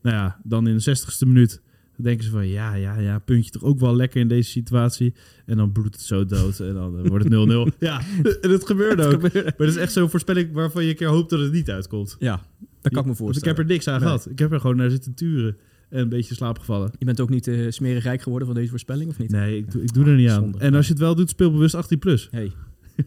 [0.02, 1.62] Nou ja, dan in de 60ste minuut...
[1.96, 5.14] Dan denken ze van, ja, ja, ja, puntje toch ook wel lekker in deze situatie.
[5.46, 7.34] En dan bloedt het zo dood en dan wordt het
[7.74, 7.78] 0-0.
[7.80, 8.02] ja,
[8.42, 9.22] en het gebeurde ook.
[9.22, 12.16] Maar dat is echt zo'n voorspelling waarvan je een keer hoopt dat het niet uitkomt.
[12.20, 12.42] Ja,
[12.82, 13.50] dat kan ik me voorstellen.
[13.52, 14.04] Ik heb er niks aan Nee.
[14.04, 14.30] gehad.
[14.30, 15.58] Ik heb er gewoon naar zitten turen
[15.90, 16.92] en een beetje slaap gevallen.
[16.98, 19.30] Je bent ook niet eh smerig rijk geworden van deze voorspelling, of niet?
[19.32, 20.40] Nee, ik, doe- ik doe er niet aan.
[20.42, 20.58] zonde.
[20.58, 22.28] En als je het wel doet, speel bewust 18 plus.
[22.32, 22.52] Hey.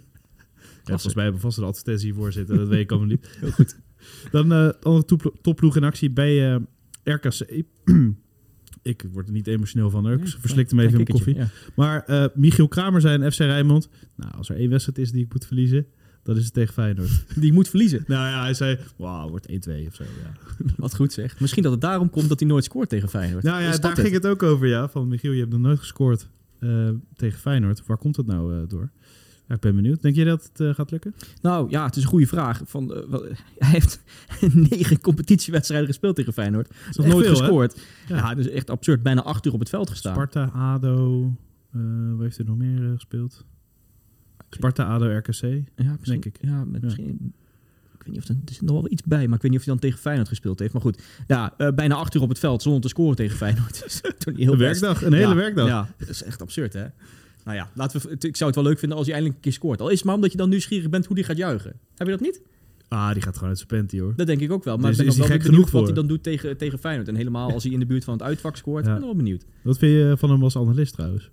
[0.84, 2.56] Ja, volgens mij hebben we vast een advertentie voor zitten.
[2.56, 3.28] Dat weet ik allemaal niet.
[3.40, 3.78] Heel goed.
[4.30, 6.60] Dan eh andere topploeg in actie bij eh,
[7.04, 7.62] RKC.
[8.86, 10.12] ik word er niet emotioneel van.
[10.12, 11.34] Ik Ja, verslik hem even in mijn koffie.
[11.34, 11.48] ja.
[11.74, 13.88] Maar eh, Michiel Kramer zei in FC Rijnmond...
[14.16, 15.86] Nou, als er één wedstrijd is die ik moet verliezen...
[16.22, 17.24] dan is het tegen Feyenoord.
[17.42, 18.04] Die moet verliezen.
[18.06, 18.78] nou ja, hij zei...
[18.96, 19.52] Wauw, wordt 1-2
[19.86, 20.04] of zo.
[20.04, 20.32] Ja.
[20.76, 21.40] Wat goed zeg.
[21.40, 23.42] Misschien dat het daarom komt dat hij nooit scoort tegen Feyenoord.
[23.42, 24.00] Nou ja, dat daar het?
[24.00, 24.88] ging het ook over, ja.
[24.88, 26.28] Van Michiel, je hebt nog nooit gescoord
[26.58, 27.82] eh, tegen Feyenoord.
[27.86, 28.90] Waar komt dat nou eh, door?
[29.48, 30.02] Ja, ik ben benieuwd.
[30.02, 31.14] Denk je dat het eh, gaat lukken?
[31.42, 32.60] Nou ja, het is een goede vraag.
[32.64, 33.22] Van, wel-
[33.58, 34.00] hij heeft
[34.70, 36.70] negen competitiewedstrijden gespeeld tegen Feyenoord.
[36.90, 37.80] is nog nooit veel, gescoord.
[38.08, 38.16] Ja.
[38.16, 39.02] ja, dus echt absurd.
[39.02, 40.12] Bijna acht uur op het veld gestaan.
[40.12, 41.32] Sparta, ADO...
[41.72, 41.80] eh
[42.14, 43.44] waar heeft hij nog meer gespeeld?
[44.50, 45.40] Sparta, ADO, RKC.
[45.76, 46.38] ja, denk ik.
[46.40, 47.32] Ja, met misschien...
[47.98, 49.60] Ik weet niet of er, er zit nog wel iets bij, maar ik weet niet
[49.60, 50.72] of hij dan tegen Feyenoord gespeeld heeft.
[50.72, 53.82] Maar goed, ja, bijna acht uur op het veld zonder te scoren tegen Feyenoord.
[53.84, 55.66] Dus toen heel Een werkdag, een hele ja, werkdag.
[55.66, 56.86] Ja, dat is echt absurd, hè?
[57.46, 59.58] Nou ja, laten we, ik zou het wel leuk vinden als hij eindelijk een keer
[59.58, 59.80] scoort.
[59.80, 61.72] Al is het maar omdat je dan nieuwsgierig bent hoe die gaat juichen.
[61.96, 62.40] Heb je dat niet?
[62.88, 64.12] Ah, die gaat gewoon uit zijn panty, hoor.
[64.16, 64.76] Dat denk ik ook wel.
[64.76, 66.78] Maar Dus ik ben is hij wel benieuwd genoeg wat hij dan doet tegen, tegen
[66.78, 67.08] Feyenoord.
[67.08, 68.84] En helemaal als hij in de buurt van het uitvak scoort.
[68.84, 68.90] Ja.
[68.92, 69.44] Ik ben wel benieuwd.
[69.62, 71.30] Wat vind je van hem als analist trouwens?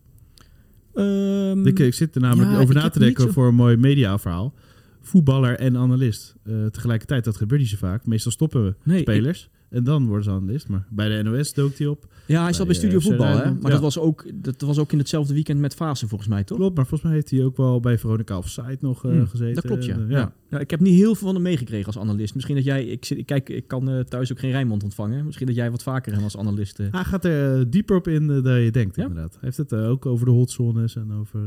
[0.93, 3.77] Ehm, Ik, ik zit er namelijk ja, over na te denken zo- voor een mooi
[3.77, 4.53] mediaverhaal.
[5.01, 6.36] Voetballer en analist.
[6.43, 8.06] Eh, tegelijkertijd, dat gebeurt niet zo vaak.
[8.06, 10.67] Meestal stoppen Nee, spelers en dan worden ze analist.
[10.67, 12.07] Maar bij de NOS dook hij op.
[12.25, 13.51] Ja, hij zat bij Studio eh, Voetbal, hè?
[13.51, 13.69] Maar ja.
[13.69, 16.57] dat, was ook, dat was ook in hetzelfde weekend met Fase, volgens mij, toch?
[16.57, 19.53] Klopt, maar volgens mij heeft hij ook wel bij Veronica Offside nog eh, Hmm, gezeten.
[19.53, 19.97] Dat klopt, ja.
[20.07, 20.33] Ja.
[20.53, 22.33] Ja, ik heb niet heel veel van hem meegekregen als analist.
[22.33, 22.85] Misschien dat jij...
[22.85, 25.25] Ik, zit, ik, kijk, ik kan eh, thuis ook geen Rijnmond ontvangen.
[25.25, 26.79] Misschien dat jij wat vaker hem als analist...
[26.79, 29.01] eh, Hij gaat er eh, dieper op in dan je denkt, Ja?
[29.03, 29.31] inderdaad.
[29.31, 31.39] Hij heeft het ook over de hotzones en over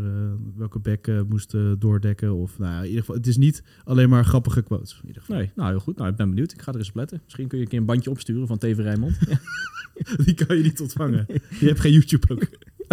[0.56, 2.34] welke bek eh, moest eh, doordekken.
[2.34, 4.98] Of, nou, in ieder geval, het is niet alleen maar grappige quotes.
[5.02, 5.36] In ieder geval.
[5.36, 5.96] Nee, nou heel goed.
[5.96, 6.52] Nou, ik ben benieuwd.
[6.52, 7.20] Ik ga er eens op letten.
[7.24, 9.18] Misschien kun je een keer een bandje opsturen van TV Rijnmond.
[10.24, 11.26] Die kan je niet ontvangen.
[11.60, 12.46] Je hebt geen YouTube ook.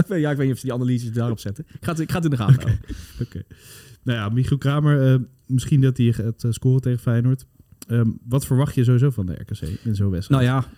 [0.20, 1.66] ja, ik weet niet of ze die analyses daarop zetten.
[1.74, 2.80] Ik ga het, ik ga het in de gaten houden.
[3.22, 3.42] Oké.
[4.04, 7.46] Nou ja, Michiel Kramer, misschien dat hij gaat eh, scoren tegen Feyenoord.
[7.88, 10.42] Ehm, wat verwacht je sowieso van de RKC in zo'n wedstrijd?
[10.42, 10.70] Nou ja,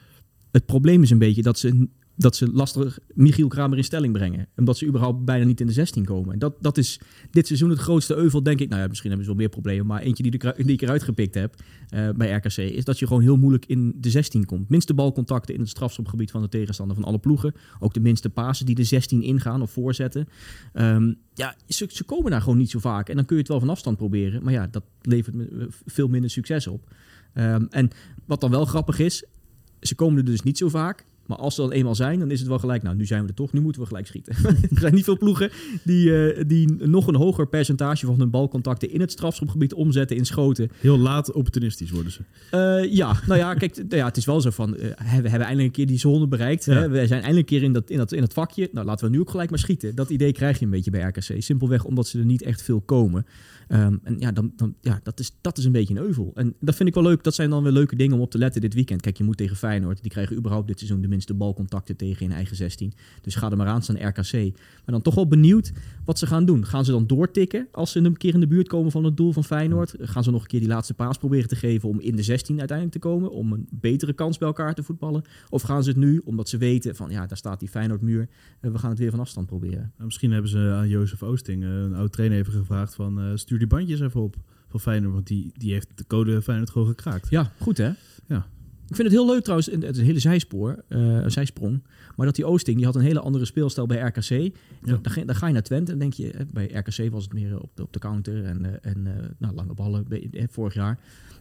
[0.51, 4.47] het probleem is een beetje dat ze, dat ze lastig Michiel Kramer in stelling brengen.
[4.56, 6.34] Omdat ze überhaupt bijna niet in de 16 komen.
[6.34, 6.99] En dat, dat is
[7.32, 8.69] dit seizoen het grootste euvel, denk ik.
[8.69, 9.86] Nou ja, misschien hebben ze wel meer problemen.
[9.86, 11.56] Maar eentje die, ik er- eruit gepikt heb
[11.89, 12.58] eh, bij RKC...
[12.58, 14.69] is dat je gewoon heel moeilijk in de 16 komt.
[14.69, 17.54] Minste balcontacten in het strafschopgebied van de tegenstander van alle ploegen.
[17.80, 20.28] Ook de minste pasen die de 16 ingaan of voorzetten.
[20.73, 23.10] Ehm, ja, ze, komen daar gewoon niet zo vaak.
[23.10, 24.43] En dan kun je het wel van afstand proberen.
[24.43, 26.93] Maar ja, dat levert me veel minder succes op.
[27.34, 27.89] Ehm, en
[28.25, 29.23] wat dan wel grappig is,
[29.80, 31.06] ze komen er dus niet zo vaak.
[31.25, 32.83] Maar als ze dan eenmaal zijn, dan is het wel gelijk.
[32.83, 34.35] Nou, nu zijn we er toch, nu moeten we gelijk schieten.
[34.73, 35.49] er zijn niet veel ploegen
[35.83, 40.25] die, eh, die nog een hoger percentage van hun balcontacten in het strafschopgebied omzetten in
[40.25, 40.69] schoten.
[40.79, 42.21] Heel laat opportunistisch worden ze.
[42.51, 45.39] Eh, ja, nou ja, kijk, nou ja, het is wel zo van, eh, we hebben
[45.39, 46.65] eindelijk een keer die zone bereikt.
[46.65, 46.73] Ja.
[46.73, 46.89] Hè?
[46.89, 48.69] We zijn eindelijk een keer in dat, in, dat, in dat vakje.
[48.71, 49.95] Nou, laten we nu ook gelijk maar schieten.
[49.95, 51.35] Dat idee krijg je een beetje bij RKC.
[51.38, 53.25] Simpelweg omdat ze er niet echt veel komen.
[53.67, 56.32] Ehm, en ja, dan, dan, ja dat, is, dat is een beetje een euvel.
[56.36, 57.23] En dat vind ik wel leuk.
[57.23, 59.01] Dat zijn dan weer leuke dingen om op te letten dit weekend.
[59.01, 60.01] Kijk, je moet tegen Feyenoord.
[60.01, 62.93] Die krijgen überhaupt dit seizoen de minste balcontacten tegen in eigen 16.
[63.21, 64.32] Dus ga er maar aan staan RKC.
[64.32, 65.71] Maar dan toch wel benieuwd
[66.06, 66.65] wat ze gaan doen.
[66.65, 69.32] Gaan ze dan doortikken als ze een keer in de buurt komen van het doel
[69.32, 69.95] van Feyenoord?
[69.99, 72.60] Gaan ze nog een keer die laatste paas proberen te geven om in de 16
[72.60, 73.32] uiteindelijk te komen?
[73.32, 75.23] Om een betere kans bij elkaar te voetballen?
[75.49, 78.28] Of gaan ze het nu, omdat ze weten van ja, daar staat die Feyenoord-muur.
[78.60, 79.91] en we gaan het weer van afstand proberen.
[79.95, 83.25] Nou, misschien hebben ze aan Jozef Oosting, eh, een oud trainer, even gevraagd van eh,
[83.36, 84.35] stuur die bandjes even op
[84.67, 85.13] van Feyenoord.
[85.13, 87.29] Want die, die heeft de code Feyenoord gewoon gekraakt.
[87.29, 87.91] Ja, goed hè?
[88.27, 88.47] Ja.
[88.87, 91.83] Ik vind het heel leuk trouwens, en het is een hele zijspoor, eh, een zijsprong.
[92.15, 94.29] Maar dat die Oosting, die had een hele andere speelstijl bij RKC.
[94.29, 94.51] Ja.
[94.81, 97.59] Dan, ga, dan ga je naar Twente en denk je, bij RKC was het meer
[97.61, 100.07] op de, op de counter en, eh, en eh, nou, lange ballen
[100.49, 100.99] vorig jaar.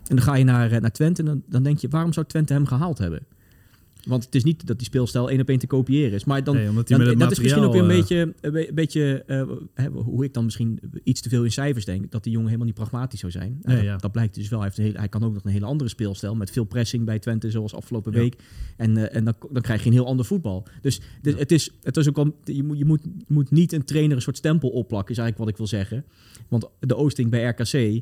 [0.09, 2.53] En dan ga je naar, naar Twente en dan, dan denk je, waarom zou Twente
[2.53, 3.27] hem gehaald hebben?
[4.05, 6.25] Want het is niet dat die speelstijl één op één te kopiëren is.
[6.25, 9.25] Maar dan, Nee, dat is misschien ook weer een materiaal, beetje, een be- een beetje
[9.75, 12.11] eh, hoe ik dan misschien iets te veel in cijfers denk.
[12.11, 13.59] Dat die jongen helemaal niet pragmatisch zou zijn.
[13.63, 13.97] Nee, dat, ja.
[13.97, 14.59] dat blijkt dus wel.
[14.59, 16.35] Hij, heeft een hele- hij kan ook nog een hele andere speelstijl.
[16.35, 18.19] Met veel pressing bij Twente, zoals afgelopen Ja.
[18.19, 18.37] week.
[18.77, 20.67] En, eh, en dan, dan krijg je een heel ander voetbal.
[20.81, 23.85] Dus, dus het, is, het is ook al, je, moet, je, moet, moet niet een
[23.85, 26.05] trainer een soort stempel opplakken, is eigenlijk wat ik wil zeggen.
[26.49, 28.01] Want de Oosting bij RKC eh,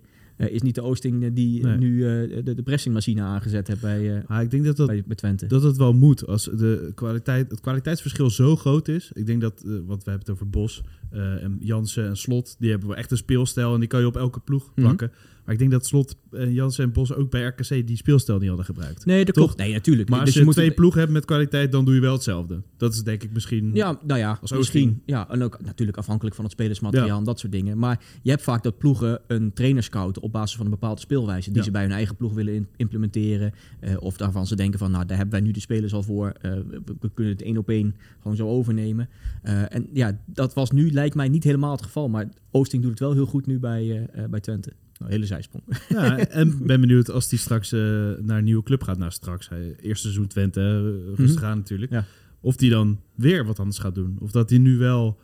[0.50, 1.76] is niet de Oosting eh, die Nee.
[1.78, 5.16] nu eh, de, de pressingmachine aangezet heeft bij, eh, ik denk dat dat, bij, bij
[5.16, 5.46] Twente.
[5.46, 6.26] dat het wel moet.
[6.26, 9.10] Als de kwaliteit, het kwaliteitsverschil zo groot is.
[9.14, 12.56] Ik denk dat, eh, want we hebben het over Bos eh, en Jansen en Slot.
[12.58, 14.80] Die hebben wel echt een speelstijl en die kan je op elke ploeg Mhm.
[14.86, 15.12] plakken.
[15.44, 18.48] Maar ik denk dat Slot, en Jansen en Bos ook bij RKC die speelstijl niet
[18.48, 19.04] hadden gebruikt.
[19.06, 19.44] Nee, dat Toch?
[19.44, 19.58] klopt.
[19.60, 20.08] Nee, natuurlijk.
[20.08, 22.12] Maar als Dus je, moet twee het- ploegen hebt met kwaliteit, dan doe je wel
[22.12, 22.62] hetzelfde.
[22.76, 23.70] Dat is denk ik misschien...
[23.74, 24.58] Ja, nou ja, Als misschien.
[24.88, 25.02] Oosting.
[25.06, 27.16] Ja, en ook natuurlijk afhankelijk van het spelersmateriaal Ja.
[27.16, 27.78] en dat soort dingen.
[27.78, 31.48] Maar je hebt vaak dat ploegen een trainer scouten op basis van een bepaalde speelwijze
[31.48, 31.64] die Ja.
[31.64, 33.52] ze bij hun eigen ploeg willen implementeren.
[33.80, 36.32] Eh, of daarvan ze denken van, nou, daar hebben wij nu de spelers al voor.
[36.40, 39.08] Eh, we, we kunnen het één op één gewoon zo overnemen.
[39.42, 42.08] En ja, dat was nu, lijkt mij, niet helemaal het geval.
[42.08, 44.72] Maar Oosting doet het wel heel goed nu bij, eh, bij Twente.
[44.98, 45.64] Nou, hele zijsprong.
[45.88, 47.80] Ja, en ben benieuwd als hij straks eh,
[48.20, 48.98] naar een nieuwe club gaat.
[48.98, 49.48] Nou, straks.
[49.48, 51.50] Hij, eerste seizoen Twente, eh, rustig Mhm.
[51.50, 51.92] aan natuurlijk.
[51.92, 52.04] Ja.
[52.40, 54.16] Of hij dan weer wat anders gaat doen.
[54.20, 55.18] Of dat hij nu wel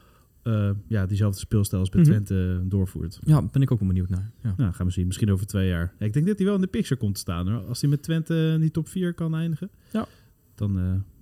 [0.89, 2.11] ja, diezelfde speelstijl als bij Mhm.
[2.11, 3.19] Twente doorvoert.
[3.25, 4.31] Ja, ben ik ook wel benieuwd naar.
[4.43, 4.55] Ja.
[4.57, 5.07] Nou, gaan we zien.
[5.07, 5.95] Misschien over twee jaar.
[5.99, 7.49] Ja, ik denk dat hij wel in de picture komt te staan.
[7.49, 7.61] Hoor.
[7.65, 10.07] Als hij met Twente in die top 4 kan eindigen, Ja.
[10.55, 10.73] dan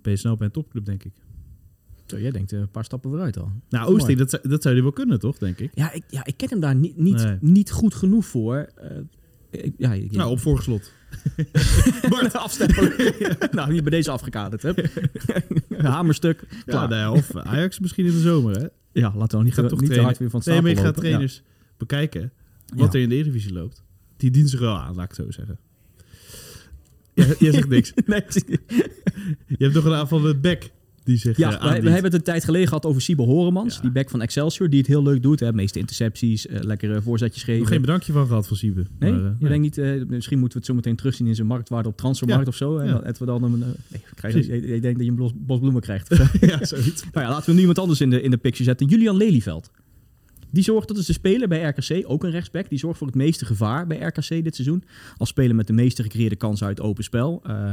[0.03, 1.13] ben je snel bij een topclub, denk ik.
[2.07, 3.53] Zo, jij denkt eh, een paar stappen vooruit al.
[3.69, 5.71] Nou, Oosting, dat, zou- dat zou hij wel kunnen, toch, denk ik?
[5.75, 7.37] Ja, ik, ja, ik ken hem daar niet, niet, Nee.
[7.41, 8.69] niet goed genoeg voor.
[8.77, 8.91] Eh,
[9.51, 10.93] ik, ja, ik, Nou, op voorgeslot.
[12.09, 12.93] Bart, afstempelen.
[13.57, 14.63] nou, hier bij deze afgekaderd.
[14.63, 14.73] Hè.
[15.91, 17.11] Hamerstuk, klaar.
[17.11, 18.67] of Ajax misschien in de zomer, hè?
[18.93, 20.77] Ja, laten we niet, gaat toch niet te hard weer van het Nee, maar je
[20.77, 21.43] gaat trainers
[21.77, 22.33] bekijken
[22.77, 22.99] wat Ja.
[22.99, 23.83] er in de Eredivisie loopt.
[24.17, 25.59] Die dienen zich wel aan, laat ik het zo zeggen.
[27.39, 27.93] Jij zegt niks.
[28.07, 28.23] Nee,
[29.47, 30.71] Je hebt nog een aanval met Beck
[31.07, 33.75] die zich ja, eh, we hebben het een tijd geleden gehad over Sibo Horemans.
[33.75, 33.81] Ja.
[33.81, 35.41] Die back van Excelsior, die het heel leuk doet.
[35.41, 35.53] Hè.
[35.53, 37.61] Meeste intercepties, eh, lekkere voorzetjes geven.
[37.61, 38.87] nog geen bedankje van gehad van Siebe.
[38.99, 39.77] Nee, Maar, eh, niet,
[40.09, 42.49] misschien moeten we het zo meteen terugzien in zijn marktwaarde op transfermarkt Ja.
[42.51, 42.79] of zo.
[42.79, 42.99] En Ja.
[42.99, 46.17] dat we dan een, nee, krijg, je denkt dat je een bos, bos bloemen krijgt.
[46.41, 47.05] ja, zoiets.
[47.13, 48.87] Nou ja, laten we nu iemand anders in de, in de picture zetten.
[48.87, 49.71] Julian Lelyveld.
[50.57, 52.69] Die zorgt, dat is de speler bij RKC, ook een rechtsback.
[52.69, 54.85] Die zorgt voor het meeste gevaar bij RKC dit seizoen.
[55.17, 57.41] Als speler met de meeste gecreëerde kansen uit open spel.
[57.45, 57.71] Eh,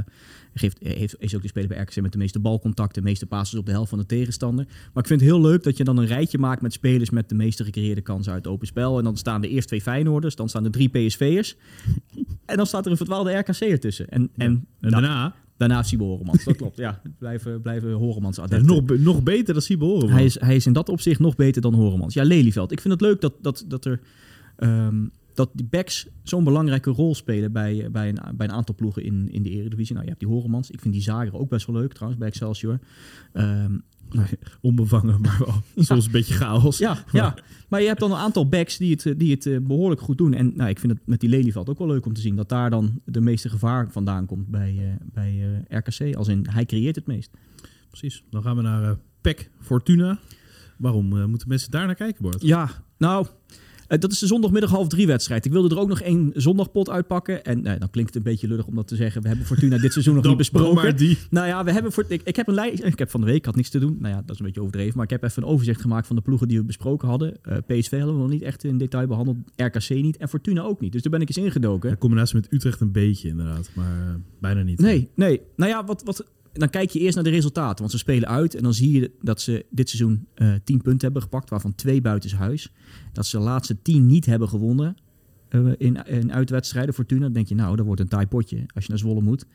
[0.54, 3.60] geeft, heeft, is ook de speler bij RKC met de meeste balcontacten, de meeste passes
[3.60, 4.66] op de helft van de tegenstander.
[4.66, 7.30] Maar ik vind het heel leuk dat je dan een rijtje maakt met spelers met
[7.30, 8.98] de meeste gecreëerde kansen uit open spel.
[8.98, 11.56] En dan staan er eerst twee Feyenoorders, dan staan er drie PSV'ers.
[12.46, 14.10] En dan staat er een verdwaalde RKC ertussen.
[14.10, 15.36] En, en, En daarna,
[15.68, 16.78] daarna Sibo Horemans, dat klopt.
[16.78, 20.10] Ja, blijven, blijven Horemans ja, nog, nog beter dan Siebe horen.
[20.10, 22.14] Hij is, hij is in dat opzicht nog beter dan Horemans.
[22.14, 22.72] Ja, Lelyveld.
[22.72, 24.00] Ik vind het leuk dat, dat, dat er...
[24.56, 29.04] ehm, dat die backs zo'n belangrijke rol spelen bij, bij, een, bij een aantal ploegen
[29.04, 29.94] in, in de Eredivisie.
[29.94, 30.72] Nou, je hebt die Horemans.
[30.72, 32.80] Ik vind die Zager ook best wel leuk trouwens bij Excelsior.
[34.62, 36.78] Onbevangen, maar wel soms een beetje chaos.
[36.78, 37.36] ja, ja,
[37.68, 40.18] maar je hebt dan een aantal backs die het, eh, die het eh, behoorlijk goed
[40.18, 40.34] doen.
[40.34, 42.36] En nou, ik vind het met die Lelyveld ook wel leuk om te zien...
[42.36, 46.16] dat daar dan de meeste gevaar vandaan komt bij, eh, bij RKC.
[46.16, 47.32] Als in, hij creëert het meest.
[47.88, 48.24] Precies.
[48.30, 50.20] Dan gaan we naar eh PEC Fortuna.
[50.78, 52.42] Waarom moeten mensen daar naar kijken, Bart?
[52.42, 53.28] Ja, nou,
[54.00, 55.46] dat is de zondagmiddag half drie wedstrijd.
[55.46, 57.44] Ik wilde er ook nog één zondagpot uitpakken.
[57.44, 59.22] En nou, dan klinkt het een beetje lullig om dat te zeggen.
[59.22, 60.76] We hebben Fortuna dit seizoen nog niet besproken.
[60.76, 61.18] maar die.
[61.30, 62.84] Nou ja, we hebben voor, ik, ik heb een lijst.
[62.84, 63.98] Ik heb van de week ik had niks te doen.
[64.00, 64.96] Nou ja, dat is een beetje overdreven.
[64.96, 67.44] Maar ik heb even een overzicht gemaakt van de ploegen die we besproken hadden.
[67.44, 69.38] Eh, PSV hadden we nog niet echt in detail behandeld.
[69.56, 70.18] RKC niet.
[70.18, 70.92] En Fortuna ook niet.
[70.92, 71.90] Dus daar ben ik eens ingedoken.
[71.90, 74.80] De combinatie met Utrecht een beetje inderdaad, maar eh, bijna niet.
[74.80, 75.42] Nee, nee.
[75.56, 77.80] Nou ja, wat, wat, dan kijk je eerst naar de resultaten.
[77.80, 81.04] Want ze spelen uit en dan zie je dat ze dit seizoen eh 10 punten
[81.04, 82.72] hebben gepakt, waarvan twee buitenshuis.
[83.14, 84.96] Dat ze de laatste 10 niet hebben gewonnen
[85.50, 86.94] eh, in, in uitwedstrijden.
[86.94, 89.46] Fortuna, dan denk je, nou, dat wordt een taai potje als je naar Zwolle moet.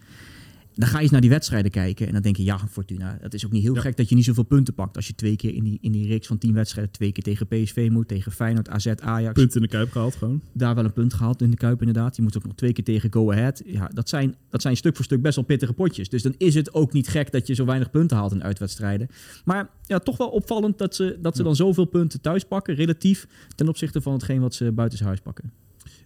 [0.78, 3.34] Dan ga je eens naar die wedstrijden kijken en dan denk je, ja, Fortuna, het
[3.34, 3.80] is ook niet heel Ja.
[3.80, 4.96] gek dat je niet zoveel punten pakt.
[4.96, 7.46] Als je twee keer in die, in die reeks van 10 wedstrijden, twee keer tegen
[7.46, 10.42] PSV moet, tegen Feyenoord, AZ, Ajax Punt in de Kuip gehaald gewoon.
[10.52, 12.16] daar wel een punt gehaald in de Kuip inderdaad.
[12.16, 13.62] Je moet ook nog twee keer tegen Go Ahead.
[13.66, 16.08] Ja, dat zijn, dat zijn stuk voor stuk best wel pittige potjes.
[16.08, 19.08] Dus dan is het ook niet gek dat je zo weinig punten haalt in uitwedstrijden.
[19.44, 23.26] Maar ja, toch wel opvallend dat ze, dat ze dan zoveel punten thuis pakken, relatief
[23.54, 25.52] ten opzichte van hetgeen wat ze buitenshuis pakken.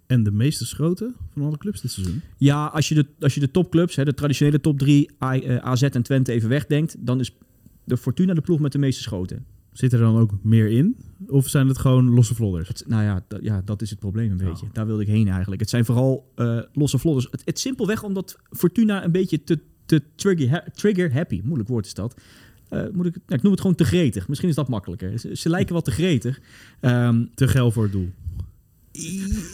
[0.07, 2.21] En de meeste schoten van alle clubs dit seizoen.
[2.37, 5.11] Ja, als je de, als je de topclubs, hè, de traditionele top 3,
[5.61, 7.37] AZ en Twente even wegdenkt, dan is
[7.85, 9.45] de Fortuna de ploeg met de meeste schoten.
[9.73, 10.97] Zit er dan ook meer in?
[11.27, 12.69] Of zijn het gewoon losse vlodders?
[12.69, 14.45] Het, nou ja, dat- ja, dat is het probleem een Ja.
[14.49, 14.67] beetje.
[14.73, 15.61] Daar wilde ik heen eigenlijk.
[15.61, 17.29] Het zijn vooral eh, losse vlodders.
[17.31, 21.87] Het, het simpelweg omdat Fortuna een beetje te, te trigger, ha- trigger happy, moeilijk woord
[21.87, 22.21] is dat.
[22.69, 24.29] Eh, moet ik, nou, ik noem het gewoon te gretig.
[24.29, 25.19] Misschien is dat makkelijker.
[25.19, 26.41] Ze, ze lijken wat te gretig.
[26.81, 28.11] Ehm, Te geil voor het doel.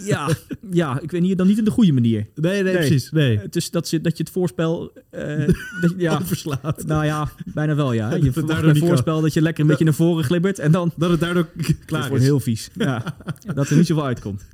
[0.04, 0.28] Ja,
[0.70, 2.26] ja, ik weet niet, dan niet in de goede manier.
[2.34, 3.10] Nee, nee, precies.
[3.10, 3.38] Nee.
[3.38, 4.92] Het is dat, ze, dat je het voorspel...
[5.10, 5.36] eh,
[5.80, 6.86] dat, je- ja, Overslaat.
[6.86, 8.14] nou ja, bijna wel ja.
[8.14, 10.58] Je verwacht bij voorspel dat je lekker een beetje naar voren glibbert.
[10.58, 12.28] En dan Dat het daardoor dat klaar wordt is.
[12.28, 12.70] heel vies.
[12.78, 13.16] Ja,
[13.54, 14.44] dat er niet zoveel uitkomt.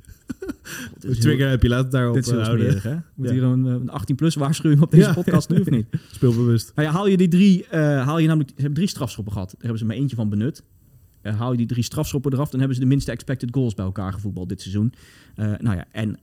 [0.99, 2.95] De trigger heb je laat het daarop Dit is eh, smerig, hè?
[3.15, 3.33] Moet Ja.
[3.33, 5.13] hier een, eh, een 18-plus waarschuwing op deze Ja.
[5.13, 5.85] podcast nu, of niet?
[6.11, 6.71] Speelbewust.
[6.75, 9.47] Nou ja, haal je die drie, eh, haal je namelijk, ze hebben drie strafschoppen gehad.
[9.49, 10.63] Daar hebben ze maar eentje van benut.
[11.25, 13.85] Eh, haal je die drie strafschoppen eraf, dan hebben ze de minste expected goals bij
[13.85, 14.93] elkaar gevoetbald dit seizoen.
[15.35, 16.19] Eh, nou ja, en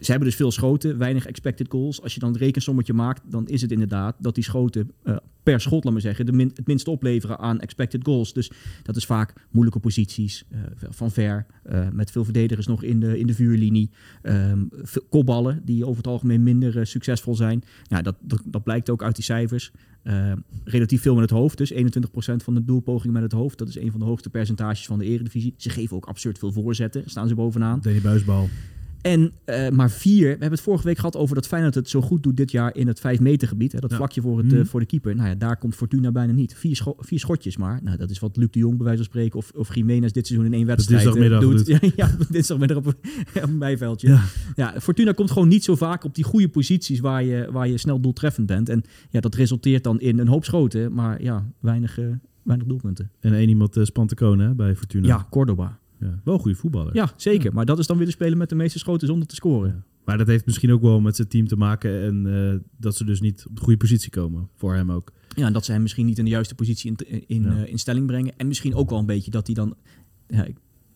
[0.00, 2.02] ze hebben dus veel schoten, weinig expected goals.
[2.02, 5.60] Als je dan het rekensommetje maakt, dan is het inderdaad dat die schoten eh, per
[5.60, 8.32] schot, laat maar zeggen, de het minst opleveren aan expected goals.
[8.32, 8.50] Dus
[8.82, 13.18] dat is vaak moeilijke posities, eh, van ver, eh, met veel verdedigers nog in de,
[13.18, 13.90] in de vuurlinie.
[14.22, 17.62] Ehm, veel kopballen die over het algemeen minder succesvol zijn.
[17.82, 19.72] Ja, dat, dat, blijkt ook uit die cijfers.
[20.02, 20.32] Eh,
[20.64, 23.58] relatief veel met het hoofd, dus 21% van de doelpogingen met het hoofd.
[23.58, 25.54] Dat is een van de hoogste percentages van de eredivisie.
[25.56, 27.80] Ze geven ook absurd veel voorzetten, staan ze bovenaan.
[27.80, 28.48] Danny Buisbal.
[29.06, 32.00] En eh, maar vier, we hebben het vorige week gehad over dat Feyenoord het zo
[32.00, 33.72] goed doet dit jaar in het 5 meter gebied.
[33.72, 33.96] Hè, dat Ja.
[33.96, 34.66] vlakje voor, het, eh, Mhm.
[34.66, 35.14] voor de keeper.
[35.16, 36.54] Nou ja, daar komt Fortuna bijna niet.
[36.54, 37.80] Vier, scho- vier schotjes maar.
[37.82, 40.26] Nou, dat is wat Luc de Jong bij wijze van spreken of, of Jiménez dit
[40.26, 41.66] seizoen in één wedstrijd eh, dinsdagmiddag doet.
[41.66, 41.92] doet.
[41.96, 42.94] Ja, ja, dinsdagmiddag op, een-
[43.42, 44.08] op een bijveldje.
[44.08, 44.22] Ja.
[44.54, 44.74] Ja.
[44.80, 48.00] Fortuna komt gewoon niet zo vaak op die goede posities waar je, waar je snel
[48.00, 48.68] doeltreffend bent.
[48.68, 52.04] En ja, dat resulteert dan in een hoop schoten, maar ja, weinig, eh,
[52.42, 53.10] weinig doelpunten.
[53.20, 55.06] En één iemand uh, Spantecone hè, bij Fortuna.
[55.06, 55.78] Ja, Cordoba.
[56.00, 56.94] Ja, Wel een goede voetballer.
[56.94, 57.44] Ja, zeker.
[57.44, 57.50] Ja.
[57.54, 59.68] Maar dat is dan weer de speler met de meeste schoten zonder te scoren.
[59.70, 59.82] Ja.
[60.04, 62.02] Maar dat heeft misschien ook wel met zijn team te maken.
[62.02, 64.48] En eh, dat ze dus niet op de goede positie komen.
[64.56, 65.12] Voor hem ook.
[65.36, 67.56] Ja, en dat ze hem misschien niet in de juiste positie in, in, Ja.
[67.64, 68.32] eh, in stelling brengen.
[68.36, 69.74] En misschien ook wel een beetje dat hij dan...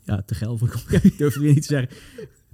[0.05, 0.59] Ja, te geil.
[1.03, 1.89] Ik durf het weer niet te zeggen.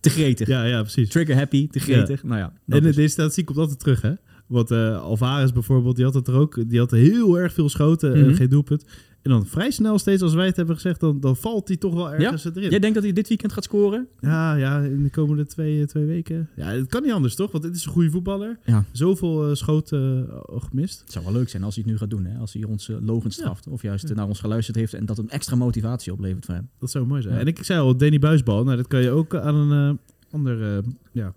[0.01, 0.49] Te gretig.
[0.49, 1.09] Ja, ja precies.
[1.09, 2.23] Trigger happy, te gretig.
[2.23, 4.13] Nou ja, En de is- deze statistiek komt altijd terug, hè?
[4.47, 6.69] Want eh Alvarez bijvoorbeeld, die had het er ook.
[6.69, 8.35] Die had heel erg veel schoten en Mhm.
[8.35, 8.85] geen doelpunt.
[9.27, 11.95] En dan vrij snel steeds, als wij het hebben gezegd, dan, dan valt hij toch
[11.95, 12.71] wel ergens erin.
[12.71, 14.07] Jij denkt dat hij dit weekend gaat scoren?
[14.21, 16.49] Ja, ja, in de komende twee, twee weken.
[16.57, 17.51] Ja, het kan niet anders, toch?
[17.51, 18.59] Want dit is een goede voetballer.
[18.65, 18.85] Ja.
[18.93, 21.01] Zoveel eh, schoten eh, gemist.
[21.01, 22.25] Het zou wel leuk zijn als hij het nu gaat doen.
[22.25, 22.39] Hè?
[22.39, 23.67] Als hij ons uh, logen straft.
[23.67, 24.95] Of juist eh, naar ons geluisterd heeft.
[24.95, 26.69] En dat een extra motivatie oplevert voor hem.
[26.79, 27.35] Dat zou mooi zijn.
[27.35, 27.41] Ja.
[27.41, 28.65] En ik, ik zei al, Danny Buisbal.
[28.65, 30.77] Nou, dat kan je ook aan een eh, ander...
[30.77, 31.33] eh, ja,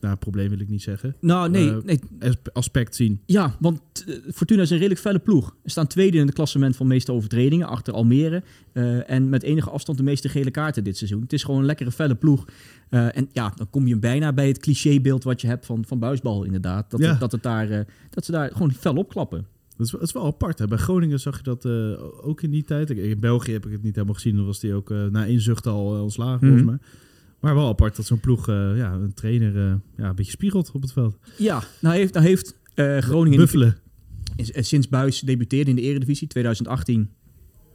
[0.00, 1.16] nou, probleem wil ik niet zeggen.
[1.20, 1.70] Nou, nee.
[1.70, 3.20] Eh, nee Aspe- Aspect zien.
[3.26, 5.56] ja, want eh, Fortuna is een redelijk felle ploeg.
[5.64, 7.66] Er staan tweede in het klassement van meeste overtredingen.
[7.68, 8.42] Achter Almere.
[8.72, 11.20] Eh, en met enige afstand de meeste gele kaarten dit seizoen.
[11.22, 12.44] Het is gewoon een lekkere felle ploeg.
[12.90, 16.44] En ja, dan kom je bijna bij het clichébeeld wat je hebt van, van buisbal
[16.44, 16.90] inderdaad.
[16.90, 17.10] Dat, Ja.
[17.10, 19.46] het, dat, het daar, dat ze daar gewoon fel opklappen.
[19.76, 20.58] Dat is, dat is wel apart.
[20.58, 20.66] Hè?
[20.66, 21.66] Bij Groningen zag je dat
[22.22, 22.90] ook in die tijd.
[22.90, 24.36] In België heb ik het niet helemaal gezien.
[24.36, 26.70] Dan was die ook na inzucht al ontslagen, volgens Mhm.
[26.70, 26.78] mij.
[27.40, 30.70] Maar wel apart dat zo'n ploeg, eh, ja, een trainer, eh, ja, een beetje spiegelt
[30.72, 31.18] op het veld.
[31.36, 33.76] Ja, nou heeft, nou heeft eh, Groningen Buffelen.
[34.36, 37.10] sinds Buis debuteerde in de Eredivisie 2018.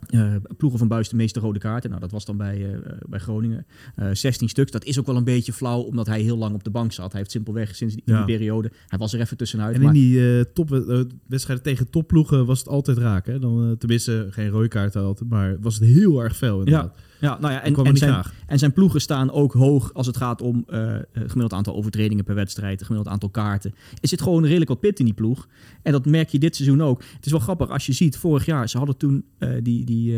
[0.06, 1.90] eh, ploegen van Buis de meeste rode kaarten.
[1.90, 3.66] Nou, dat was dan bij, bij Groningen.
[3.96, 4.72] Eh 16 stuks.
[4.72, 7.12] Dat is ook wel een beetje flauw, omdat hij heel lang op de bank zat.
[7.12, 8.26] Hij heeft simpelweg sinds die, Ja.
[8.26, 8.72] die periode...
[8.88, 9.76] Hij was er even tussenuit.
[9.76, 13.26] En in die eh, top, eh, wedstrijden tegen topploegen was het altijd raak.
[13.26, 13.40] Hè?
[13.40, 16.96] Dan, tenminste, geen rode kaarten altijd, maar was het heel erg fel inderdaad.
[16.96, 20.42] ja, nou ja, En, en, zijn, en zijn ploegen staan ook hoog als het gaat
[20.42, 23.74] om het gemiddeld aantal overtredingen per wedstrijd, het gemiddeld aantal kaarten.
[24.02, 25.48] Er zit gewoon redelijk wat pit in die ploeg.
[25.82, 27.04] En dat merk je dit seizoen ook.
[27.16, 30.16] Het is wel grappig als je ziet, vorig jaar, ze hadden toen eh, die, die,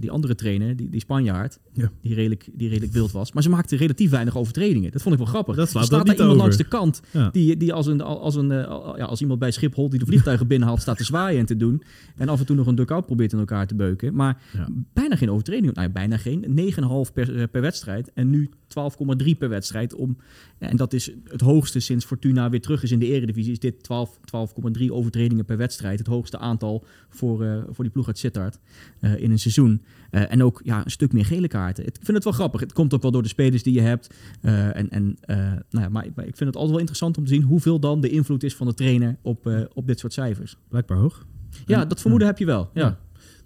[0.00, 1.90] die andere trainer, die, die Spanjaard, Ja.
[2.00, 3.32] die, redelijk, die redelijk wild was.
[3.32, 4.92] Maar ze maakten relatief weinig overtredingen.
[4.92, 5.56] Dat vond ik wel grappig.
[5.56, 6.42] Dat slaat er staat daar iemand over.
[6.42, 7.28] langs de kant Ja.
[7.32, 10.80] die, die als, een, als, een, ja, als iemand bij Schiphol die de vliegtuigen binnenhaalt
[10.80, 11.82] staat te zwaaien en te doen.
[12.16, 14.14] En af en toe nog een duck-out probeert in elkaar te beuken.
[14.14, 14.68] Maar Ja.
[14.92, 15.74] bijna geen overtreding.
[15.74, 16.31] Nou, ja, bijna geen.
[16.40, 18.12] 9,5 per, eh, per wedstrijd.
[18.12, 19.94] En nu 12,3 per wedstrijd.
[19.94, 20.16] Om,
[20.58, 23.52] en dat is het hoogste sinds Fortuna weer terug is in de eredivisie.
[23.52, 25.98] Is dit 12 12,3 overtredingen per wedstrijd.
[25.98, 28.58] Het hoogste aantal voor, eh, voor die ploeg uit Sittard
[29.00, 29.82] eh, in een seizoen.
[30.10, 31.86] En ook ja, een stuk meer gele kaarten.
[31.86, 32.60] Ik vind het wel grappig.
[32.60, 34.14] Het komt ook wel door de spelers die je hebt.
[34.40, 37.42] En, en, nou ja, maar, maar ik vind het altijd wel interessant om te zien
[37.42, 40.56] hoeveel dan de invloed is van de trainer op, op dit soort cijfers.
[40.68, 41.26] Blijkbaar hoog.
[41.66, 42.70] Ja, dat vermoeden heb je wel.
[42.74, 42.82] Ja.
[42.82, 42.98] Ja.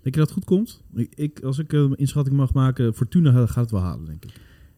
[0.07, 0.83] Denk je dat het goed komt?
[0.95, 4.31] Ik, ik, als ik een inschatting mag maken, Fortuna gaat het wel halen, denk ik.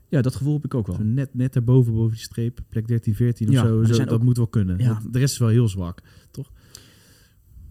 [0.09, 0.97] ja, dat gevoel heb ik ook wel.
[0.97, 3.85] Zo net, net daarboven, boven die streep, plek 13, 14 of Ja, zo.
[3.85, 4.79] zo dat ook- moet wel kunnen.
[4.79, 5.03] Ja.
[5.11, 6.03] De rest is wel heel zwak.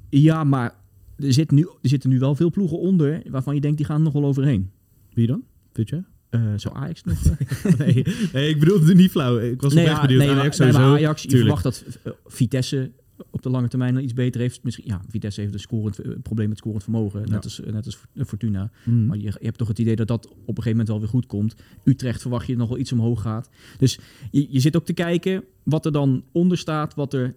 [0.09, 0.75] Ja, maar
[1.15, 3.97] er, zit nu, er zitten nu wel veel ploegen onder waarvan je denkt die gaan
[3.97, 4.71] er nog wel overheen.
[5.13, 5.43] Wie dan?
[5.73, 6.03] Vind je?
[6.29, 7.25] Eh zo Ajax nog?
[7.25, 7.77] eh?
[7.77, 9.37] nee, nee, ik bedoelde het niet flauw.
[9.37, 10.27] Ik was nee, oprecht ja, benieuwd.
[10.27, 10.93] nee, Ajax nee, sowieso.
[10.93, 12.91] Ajax, je verwacht dat eh, Vitesse
[13.47, 14.63] de lange termijn nog iets beter heeft.
[14.63, 17.35] Misschien, ja, Vitesse heeft een scorend, eh, probleem met scorend vermogen, net, Ja.
[17.37, 18.71] als, net als Fortuna.
[18.85, 19.05] Mm.
[19.05, 21.07] Maar je, je hebt toch het idee dat dat op een gegeven moment wel weer
[21.09, 21.55] goed komt.
[21.83, 23.49] Utrecht verwacht je nog wel iets omhoog gaat.
[23.77, 23.99] Dus
[24.31, 27.35] je, je zit ook te kijken wat er dan onder staat, wat er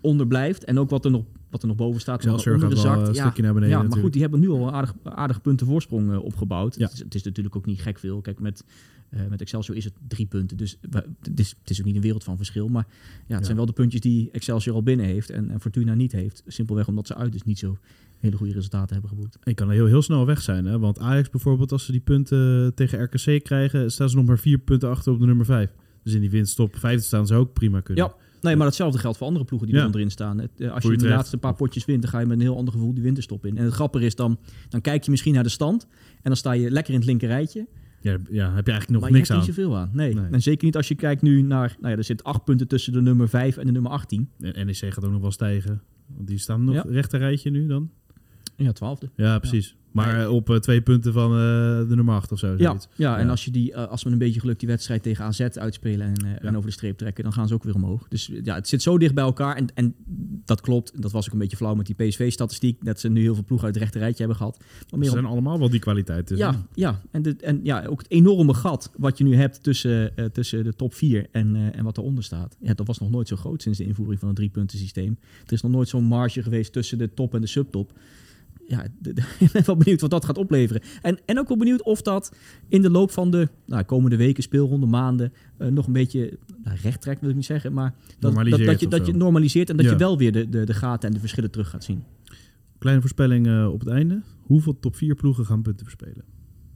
[0.00, 0.64] onder blijft.
[0.64, 1.24] En ook wat er nog
[1.56, 2.16] wat er nog boven staat.
[2.16, 4.02] Excelsior gaat de wel een Ja, stukje naar beneden Ja, maar natuurlijk.
[4.02, 6.74] goed, die hebben nu al een aardig, aardige punten voorsprong eh, opgebouwd.
[6.78, 6.84] Ja.
[6.84, 8.20] Het, is, het is natuurlijk ook niet gek veel.
[8.20, 8.64] Kijk, met,
[9.08, 10.56] eh, met Excelsior is het drie punten.
[10.56, 10.78] Dus
[11.20, 12.68] het is, het is ook niet een wereld van verschil.
[12.68, 12.94] Maar ja,
[13.26, 13.42] het Ja.
[13.44, 16.42] zijn wel de puntjes die Excelsior al binnen heeft en, en Fortuna niet heeft.
[16.46, 17.78] Simpelweg omdat ze uit dus niet zo
[18.18, 19.38] hele goede resultaten hebben geboekt.
[19.42, 20.64] Ik kan er heel, heel snel weg zijn.
[20.64, 20.78] Hè?
[20.78, 24.58] Want Ajax bijvoorbeeld, als ze die punten tegen RKC krijgen, staan ze nog maar vier
[24.58, 25.74] punten achter op de nummer vijf.
[26.02, 28.04] Dus in die winststop vijfde staan ze ook prima kunnen.
[28.04, 28.14] Ja,
[28.46, 29.82] nee, maar hetzelfde geldt voor andere ploegen die Ja.
[29.82, 30.40] er onderin staan.
[30.40, 32.56] Eh, als je in de laatste paar potjes wint, dan ga je met een heel
[32.56, 33.56] ander gevoel die winterstop in.
[33.58, 36.52] En het grappige is dan, dan kijk je misschien naar de stand en dan sta
[36.52, 37.66] je lekker in het linkerrijtje.
[38.00, 39.54] Ja, ja, heb je eigenlijk nog maar niks je hebt aan.
[39.54, 39.90] niet zoveel aan.
[39.92, 40.14] Nee.
[40.14, 40.24] Nee.
[40.30, 42.92] En zeker niet als je kijkt nu naar, nou ja, er zit acht punten tussen
[42.92, 44.28] de nummer 5 en de nummer 18.
[44.40, 45.82] En NEC gaat ook nog wel stijgen.
[46.16, 46.84] Want die staan nog Ja.
[46.88, 47.90] rechter rijtje nu dan.
[48.56, 49.10] Ja, twaalfde.
[49.16, 49.76] Ja, precies.
[49.96, 50.24] Maar Nee.
[50.24, 51.38] eh, op eh, twee punten van eh,
[51.88, 52.46] de nummer acht of zo.
[52.46, 52.88] Ja, zoiets.
[52.94, 56.06] ja, en als je die, als we een beetje geluk die wedstrijd tegen AZ uitspelen
[56.06, 58.08] en, en over de streep trekken, dan gaan ze ook weer omhoog.
[58.08, 59.56] Dus ja, het zit zo dicht bij elkaar.
[59.56, 59.94] En, en
[60.44, 61.02] dat klopt.
[61.02, 62.84] Dat was ook een beetje flauw met die PSV-statistiek.
[62.84, 64.58] Dat ze nu heel veel ploegen uit het rechte rijtje hebben gehad.
[64.58, 66.28] Maar Ze op zijn allemaal wel die kwaliteit.
[66.28, 67.00] Dus Ja, ja.
[67.10, 70.74] En, de, en ja, ook het enorme gat wat je nu hebt tussen, tussen de
[70.74, 72.56] top 4 en, en wat eronder staat.
[72.60, 75.18] Ja, dat was nog nooit zo groot sinds de invoering van het driepunten systeem.
[75.46, 77.92] Er is nog nooit zo'n marge geweest tussen de top en de subtop.
[78.68, 78.84] Ja,
[79.38, 80.82] ik ben wel benieuwd wat dat gaat opleveren.
[81.02, 82.36] En, en ook wel benieuwd of dat
[82.68, 86.76] in de loop van de nou, komende weken, speelronde, maanden, eh, nog een beetje nou,
[86.82, 87.72] recht trekt, wil ik niet zeggen.
[87.72, 89.92] Maar dat, dat, dat, je, dat je normaliseert en dat Ja.
[89.92, 92.04] je wel weer de, de, de gaten en de verschillen terug gaat zien.
[92.78, 94.22] Kleine voorspelling eh, op het einde.
[94.42, 96.24] Hoeveel top 4 ploegen gaan punten verspelen?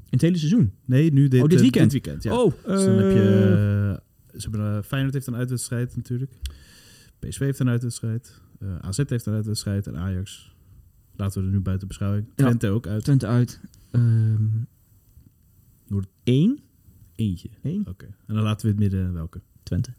[0.04, 0.72] In het hele seizoen.
[0.84, 1.90] Nee, nu dit, Oh, dit eh, weekend?
[1.90, 2.42] Dit weekend ja.
[2.42, 4.00] Oh, Dus dan heb je...
[4.36, 6.32] ze hebben, Feyenoord heeft een uitwedstrijd natuurlijk.
[7.18, 8.40] PSV heeft een uitwedstrijd.
[8.80, 9.86] AZ heeft een uitwedstrijd.
[9.86, 10.54] En Ajax
[11.16, 12.26] laten we er nu buiten beschouwing.
[12.26, 12.32] Ja.
[12.34, 13.04] Twente ook uit.
[13.04, 13.60] Twente uit.
[13.90, 14.44] Ehm
[15.86, 16.58] Noord- één.
[17.14, 17.50] Eentje.
[17.62, 17.86] Eén.
[17.88, 18.04] Oké.
[18.26, 19.40] En dan laten we het midden welke?
[19.62, 19.94] Twente.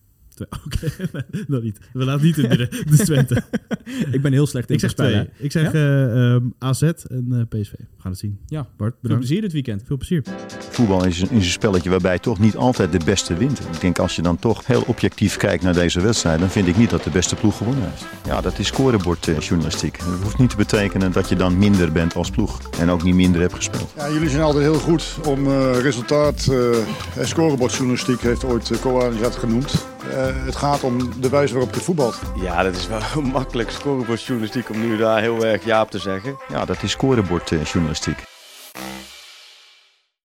[0.65, 1.09] Oké,
[1.47, 1.79] nog niet.
[1.93, 2.69] We laten niet in.
[2.89, 3.43] Dus Twente.
[4.11, 5.29] ik ben heel slecht in Ik zeg twee.
[5.37, 7.71] Ik zeg eh, ehm, AZ en eh, PSV.
[7.71, 8.39] We gaan het zien.
[8.47, 8.67] Ja.
[8.77, 9.25] Bart, Veel bedankt.
[9.25, 9.83] plezier dit weekend.
[9.85, 10.23] Veel plezier.
[10.69, 13.59] Voetbal is een, is een spelletje waarbij toch niet altijd de beste wint.
[13.59, 16.77] Ik denk als je dan toch heel objectief kijkt naar deze wedstrijd, dan vind ik
[16.77, 18.05] niet dat de beste ploeg gewonnen heeft.
[18.25, 19.99] Ja, dat is scorebordjournalistiek.
[19.99, 23.15] Dat hoeft niet te betekenen dat je dan minder bent als ploeg en ook niet
[23.15, 23.93] minder hebt gespeeld.
[23.95, 26.71] Ja, jullie zijn altijd heel goed om eh, resultaat eh
[27.15, 29.85] en scorebordjournalistiek, heeft ooit uh, dat genoemd.
[30.09, 32.19] Eh, het gaat om de wijze waarop je voetbalt.
[32.35, 36.37] Ja, dat is wel makkelijk scorebordjournalistiek om nu daar heel erg ja op te zeggen.
[36.49, 38.30] Ja, dat is scorebordjournalistiek.